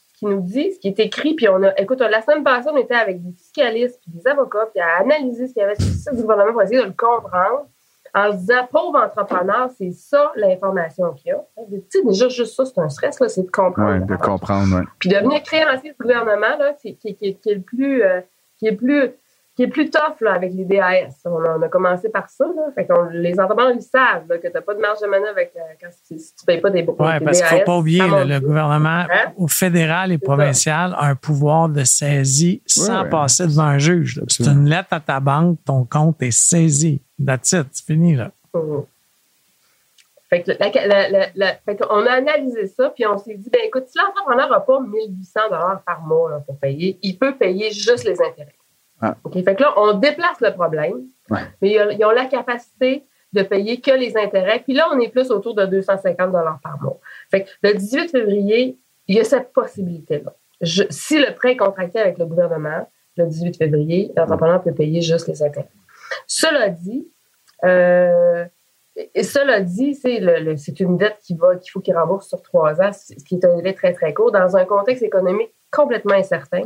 ce 0.07 0.19
qui 0.19 0.25
nous 0.25 0.41
dit, 0.41 0.73
ce 0.73 0.79
qui 0.79 0.89
est 0.89 0.99
écrit, 0.99 1.33
puis 1.33 1.47
on 1.47 1.63
a, 1.63 1.73
écoute, 1.79 2.01
la 2.01 2.21
semaine 2.21 2.43
passée, 2.43 2.69
on 2.71 2.77
était 2.77 2.95
avec 2.95 3.23
des 3.23 3.31
fiscalistes, 3.31 3.99
puis 4.01 4.11
des 4.11 4.27
avocats, 4.27 4.67
puis 4.73 4.81
à 4.81 5.01
analyser 5.01 5.47
ce 5.47 5.53
qu'il 5.53 5.61
y 5.61 5.65
avait 5.65 5.75
sur 5.75 5.87
le 5.87 5.93
site 5.93 6.15
du 6.15 6.21
gouvernement 6.21 6.51
pour 6.51 6.61
essayer 6.61 6.81
de 6.81 6.87
le 6.87 6.93
comprendre, 6.93 7.67
en 8.13 8.31
se 8.31 8.37
disant, 8.37 8.67
pauvre 8.71 8.97
entrepreneur, 8.97 9.69
c'est 9.77 9.91
ça 9.91 10.31
l'information 10.37 11.11
qu'il 11.13 11.31
y 11.31 11.33
a. 11.33 11.45
Tu 11.69 11.81
sais, 11.89 12.03
déjà, 12.03 12.29
juste 12.29 12.55
ça, 12.55 12.65
c'est 12.65 12.79
un 12.79 12.87
stress, 12.87 13.19
là, 13.19 13.27
c'est 13.27 13.43
de 13.43 13.51
comprendre. 13.51 13.99
Oui, 14.01 14.05
de 14.05 14.15
comprendre, 14.15 14.77
oui. 14.79 14.85
Puis 14.99 15.09
de 15.09 15.17
venir 15.17 15.43
créancier 15.43 15.91
du 15.91 15.97
gouvernement, 15.99 16.57
là, 16.57 16.73
qui, 16.81 16.95
qui, 16.95 17.15
qui, 17.15 17.27
est 17.27 17.55
le 17.55 17.61
plus, 17.61 18.03
euh, 18.03 18.21
qui 18.57 18.67
est 18.67 18.75
plus 18.75 19.11
qui 19.55 19.63
est 19.63 19.67
plus 19.67 19.89
tough 19.89 20.19
là, 20.19 20.33
avec 20.33 20.53
les 20.53 20.65
DAS. 20.65 21.15
On 21.23 21.61
a, 21.61 21.69
commencé 21.69 22.09
par 22.09 22.29
ça. 22.29 22.45
Là. 22.45 22.63
Fait 22.75 22.87
les 23.13 23.39
entrepreneurs, 23.39 23.73
ils 23.73 23.81
savent 23.81 24.27
que 24.27 24.47
tu 24.47 24.53
n'as 24.53 24.61
pas 24.61 24.73
de 24.73 24.81
marge 24.81 24.99
de 24.99 25.07
manœuvre 25.07 25.31
avec, 25.31 25.53
euh, 25.55 25.59
quand, 25.81 25.87
si, 26.03 26.17
tu 26.17 26.43
ne 26.43 26.45
payes 26.45 26.61
pas 26.61 26.69
des 26.69 26.81
Oui, 26.81 26.95
parce 27.23 27.41
qu'il 27.41 27.53
ne 27.53 27.59
faut 27.59 27.65
pas 27.65 27.77
oublier, 27.77 28.01
le, 28.01 28.39
gouvernement 28.39 29.05
hein? 29.09 29.31
au 29.37 29.47
fédéral 29.47 30.11
et 30.11 30.17
provincial 30.17 30.93
a 30.97 31.05
un 31.07 31.15
pouvoir 31.15 31.69
de 31.69 31.85
saisie 31.85 32.61
sans 32.65 33.07
passer 33.07 33.47
devant 33.47 33.63
un 33.63 33.77
juge. 33.77 34.21
C'est 34.27 34.47
une 34.47 34.67
lettre 34.67 34.89
à 34.91 34.99
ta 34.99 35.19
banque, 35.21 35.57
ton 35.65 35.85
compte 35.85 36.21
est 36.21 36.31
saisi. 36.31 37.01
That's 37.25 37.53
it, 37.53 37.67
c'est 37.71 37.85
fini. 37.85 38.15
Là. 38.15 38.31
Mmh. 38.53 38.81
Fait 40.29 40.41
que 40.41 40.51
fait 40.53 41.85
on 41.89 42.05
a 42.05 42.11
analysé 42.11 42.67
ça, 42.67 42.89
puis 42.89 43.05
on 43.05 43.17
s'est 43.17 43.35
dit, 43.35 43.49
ben 43.49 43.61
écoute, 43.65 43.85
si 43.87 43.97
l'entrepreneur 43.97 44.49
n'a 44.49 44.59
pas 44.59 44.81
1800 44.81 45.39
par 45.85 46.01
mois 46.01 46.31
là, 46.31 46.39
pour 46.39 46.57
payer, 46.57 46.99
il 47.01 47.17
peut 47.17 47.35
payer 47.35 47.71
juste 47.71 48.03
les 48.03 48.19
intérêts. 48.21 48.55
Ah. 49.01 49.15
Fait 49.33 49.55
que 49.55 49.61
là, 49.61 49.73
on 49.77 49.93
déplace 49.93 50.39
le 50.41 50.51
problème, 50.53 51.05
mais 51.61 51.71
ils 51.71 52.05
ont 52.05 52.11
la 52.11 52.25
capacité 52.25 53.05
de 53.33 53.43
payer 53.43 53.81
que 53.81 53.91
les 53.91 54.15
intérêts. 54.17 54.59
Puis 54.59 54.73
là, 54.73 54.87
on 54.93 54.99
est 54.99 55.09
plus 55.09 55.29
autour 55.31 55.55
de 55.55 55.65
250 55.65 56.31
par 56.63 56.81
mois. 56.81 56.99
Fait 57.29 57.43
que 57.43 57.49
le 57.63 57.73
18 57.73 58.09
février, 58.09 58.77
il 59.07 59.17
y 59.17 59.19
a 59.19 59.23
cette 59.23 59.51
possibilité-là. 59.51 60.33
si 60.89 61.19
le 61.19 61.35
prêt 61.35 61.51
est 61.51 61.57
contracté 61.57 61.99
avec 61.99 62.17
le 62.17 62.25
gouvernement, 62.25 62.89
le 63.17 63.25
18 63.25 63.57
février, 63.57 64.11
l'entrepreneur 64.15 64.63
peut 64.63 64.73
payer 64.73 65.01
juste 65.01 65.27
les 65.27 65.43
intérêts. 65.43 65.69
Cela 66.27 66.69
dit, 66.69 67.07
euh, 67.63 68.45
et 69.13 69.23
cela 69.23 69.61
dit, 69.61 69.95
c'est 69.95 70.79
une 70.79 70.97
dette 70.97 71.17
qui 71.21 71.35
va, 71.35 71.55
qu'il 71.57 71.71
faut 71.71 71.81
qu'il 71.81 71.95
rembourse 71.95 72.29
sur 72.29 72.41
trois 72.41 72.81
ans, 72.81 72.91
ce 72.93 73.13
qui 73.23 73.35
est 73.35 73.45
un 73.45 73.55
délai 73.57 73.73
très, 73.73 73.93
très 73.93 74.13
court, 74.13 74.31
dans 74.31 74.55
un 74.55 74.65
contexte 74.65 75.03
économique 75.03 75.51
complètement 75.71 76.13
incertain. 76.13 76.63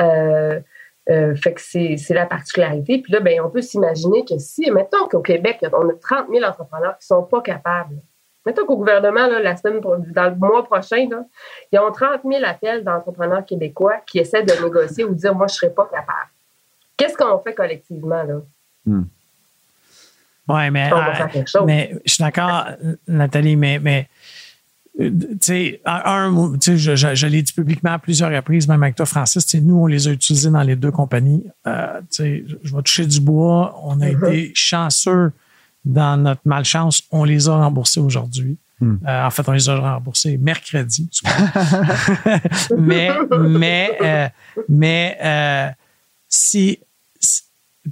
Euh, 0.00 0.60
euh, 1.08 1.36
fait 1.36 1.54
que 1.54 1.60
c'est 1.60 2.14
la 2.14 2.26
particularité. 2.26 2.98
Puis 2.98 3.12
là, 3.12 3.20
ben, 3.20 3.40
on 3.40 3.50
peut 3.50 3.62
s'imaginer 3.62 4.24
que 4.24 4.38
si, 4.38 4.70
mettons 4.70 5.06
qu'au 5.08 5.20
Québec, 5.20 5.64
on 5.72 5.88
a 5.88 5.94
30 5.94 6.26
000 6.32 6.44
entrepreneurs 6.44 6.98
qui 6.98 7.06
sont 7.06 7.22
pas 7.22 7.40
capables. 7.40 7.96
Mettons 8.44 8.64
qu'au 8.64 8.76
gouvernement, 8.76 9.26
là, 9.26 9.40
la 9.40 9.56
semaine, 9.56 9.80
dans 9.80 10.28
le 10.28 10.36
mois 10.36 10.64
prochain, 10.64 11.08
là, 11.10 11.24
ils 11.72 11.78
ont 11.78 11.92
30 11.92 12.20
000 12.24 12.44
appels 12.44 12.84
d'entrepreneurs 12.84 13.44
québécois 13.44 13.96
qui 14.06 14.18
essaient 14.18 14.42
de 14.42 14.62
négocier 14.62 15.04
ou 15.04 15.10
de 15.10 15.14
dire, 15.14 15.34
moi, 15.34 15.46
je 15.48 15.54
serais 15.54 15.70
pas 15.70 15.84
capable. 15.86 16.30
Qu'est-ce 16.96 17.16
qu'on 17.16 17.38
fait 17.38 17.54
collectivement, 17.54 18.22
là? 18.22 18.40
Hmm. 18.84 19.04
Oui, 20.48 20.70
mais, 20.70 20.90
euh, 20.92 21.64
mais 21.64 21.96
je 22.04 22.12
suis 22.14 22.22
d'accord, 22.22 22.66
Nathalie, 23.08 23.56
mais, 23.56 23.80
mais 23.80 24.08
tu 24.98 25.12
sais, 25.40 25.80
un, 25.84 26.54
je, 26.64 26.76
je, 26.76 27.14
je 27.14 27.26
l'ai 27.26 27.42
dit 27.42 27.52
publiquement 27.52 27.92
à 27.92 27.98
plusieurs 27.98 28.30
reprises, 28.30 28.66
même 28.66 28.82
avec 28.82 28.96
toi, 28.96 29.06
Francis, 29.06 29.54
nous, 29.54 29.76
on 29.76 29.86
les 29.86 30.08
a 30.08 30.12
utilisés 30.12 30.50
dans 30.50 30.62
les 30.62 30.76
deux 30.76 30.90
compagnies. 30.90 31.44
Euh, 31.66 32.00
je 32.18 32.24
vais 32.74 32.82
toucher 32.82 33.06
du 33.06 33.20
bois. 33.20 33.78
On 33.84 34.00
a 34.00 34.06
mm-hmm. 34.06 34.28
été 34.28 34.52
chanceux 34.54 35.32
dans 35.84 36.16
notre 36.16 36.40
malchance. 36.44 37.02
On 37.10 37.24
les 37.24 37.48
a 37.48 37.56
remboursés 37.56 38.00
aujourd'hui. 38.00 38.58
Mm. 38.80 38.96
Euh, 39.06 39.26
en 39.26 39.30
fait, 39.30 39.48
on 39.48 39.52
les 39.52 39.68
a 39.68 39.78
remboursés 39.78 40.36
mercredi. 40.38 41.08
mais 42.78 43.10
mais, 43.38 43.98
euh, 44.02 44.28
mais 44.68 45.18
euh, 45.22 45.68
si 46.28 46.78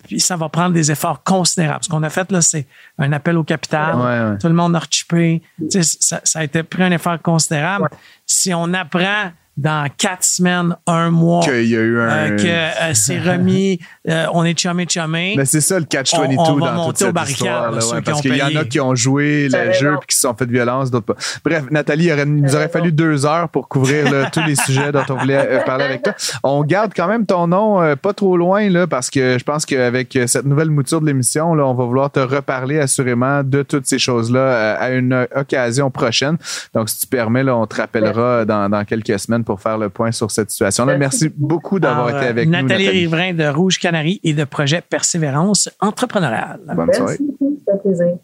puis 0.03 0.21
ça 0.21 0.37
va 0.37 0.49
prendre 0.49 0.75
des 0.75 0.91
efforts 0.91 1.23
considérables. 1.23 1.85
Ce 1.85 1.89
qu'on 1.89 2.03
a 2.03 2.11
fait, 2.11 2.31
là, 2.33 2.41
c'est 2.41 2.67
un 2.99 3.13
appel 3.13 3.37
au 3.37 3.45
capital. 3.45 4.39
Tout 4.41 4.49
le 4.49 4.55
monde 4.55 4.75
a 4.77 4.81
rechippé. 4.81 5.43
Ça, 5.71 6.21
ça, 6.25 6.39
a 6.39 6.45
été 6.45 6.63
pris 6.63 6.83
un 6.83 6.91
effort 6.91 7.21
considérable. 7.21 7.89
Si 8.27 8.53
on 8.53 8.73
apprend 8.75 9.31
dans 9.57 9.89
quatre 9.97 10.25
semaines, 10.25 10.77
un 10.87 11.11
mois, 11.11 11.45
qu'il 11.45 11.67
y 11.67 11.77
a 11.77 11.81
eu 11.81 12.01
un... 12.01 12.37
que 12.37 12.47
euh, 12.47 12.95
c'est 12.95 13.21
remis, 13.21 13.79
euh, 14.09 14.27
on 14.33 14.45
est 14.45 14.59
chumé 14.59 14.85
chumé. 14.89 15.35
Mais 15.37 15.45
c'est 15.45 15.61
ça 15.61 15.79
le 15.79 15.85
catch 15.85 16.13
22 16.15 16.37
dans 16.37 16.87
toute 16.87 16.99
cette 16.99 17.29
histoire. 17.29 17.71
Là, 17.71 17.87
ouais, 17.87 18.03
parce 18.03 18.21
qu'il 18.21 18.37
y 18.37 18.43
en 18.43 18.55
a 18.57 18.65
qui 18.65 18.81
ont 18.81 18.95
joué 18.95 19.49
le 19.49 19.73
jeu 19.73 19.97
puis 20.01 20.09
qui 20.09 20.17
se 20.17 20.23
sont 20.23 20.35
fait 20.35 20.47
de 20.47 20.53
violence, 20.53 20.91
d'autres 20.91 21.07
pas. 21.07 21.15
Bref, 21.45 21.65
Nathalie, 21.71 22.07
il, 22.07 22.25
nous 22.25 22.57
aurait 22.57 22.69
fallu 22.69 22.91
deux 22.91 23.27
heures 23.27 23.49
pour 23.49 23.69
couvrir 23.69 24.11
là, 24.11 24.29
tous 24.31 24.43
les 24.45 24.57
sujets 24.67 24.91
dont 24.91 25.05
on 25.09 25.15
voulait 25.15 25.47
euh, 25.49 25.61
parler 25.65 25.85
avec 25.85 26.03
toi. 26.03 26.15
On 26.43 26.65
garde 26.65 26.93
quand 26.95 27.07
même 27.07 27.25
ton 27.25 27.47
nom 27.47 27.95
pas 27.97 28.13
trop 28.13 28.37
loin 28.37 28.69
là, 28.69 28.87
parce 28.87 29.11
que 29.11 29.39
je 29.39 29.45
pense 29.45 29.67
qu'avec 29.67 30.19
cette 30.27 30.47
nouvelle 30.47 30.71
mouture 30.71 31.01
de 31.01 31.07
l'émission, 31.07 31.55
là, 31.55 31.65
on 31.65 31.75
va 31.75 31.85
vouloir 31.85 32.11
te 32.11 32.21
reparler 32.21 32.81
assurément 32.81 33.43
de 33.45 33.63
toutes 33.63 33.87
ces 33.87 33.99
choses-là 33.99 34.75
à 34.75 34.91
une 34.91 35.27
occasion 35.35 35.91
prochaine. 35.91 36.39
Donc, 36.75 36.89
si 36.89 37.01
tu 37.01 37.07
permets, 37.07 37.45
là, 37.45 37.57
on 37.57 37.67
te 37.67 37.77
rappellera 37.77 38.45
dans, 38.45 38.69
dans 38.69 38.85
quelques 38.85 39.19
semaines 39.19 39.44
pour 39.45 39.61
faire 39.61 39.79
le 39.79 39.89
point 39.89 40.13
sur 40.13 40.31
cette 40.31 40.51
situation-là. 40.51 40.99
Merci, 40.99 41.31
beaucoup 41.35 41.79
d'avoir 41.79 42.09
été 42.09 42.27
avec 42.27 42.49
Nathalie 42.49 42.63
nous. 42.63 42.69
Nathalie 42.69 42.89
Riverain 42.89 43.35
de 43.35 43.45
Rouge 43.45 43.79
Canary 43.79 44.21
et 44.25 44.33
de 44.33 44.45
Projet 44.45 44.81
Persévérance 44.81 45.71
entrepreneuriale. 45.81 46.61
Bonne 46.75 46.93
soirée. 46.93 47.17
Merci 47.19 47.23
beaucoup, 47.23 47.59
ça 47.67 47.73
fait 47.75 47.79
plaisir. 47.81 48.19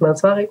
Bonne 0.00 0.16
soirée. 0.16 0.50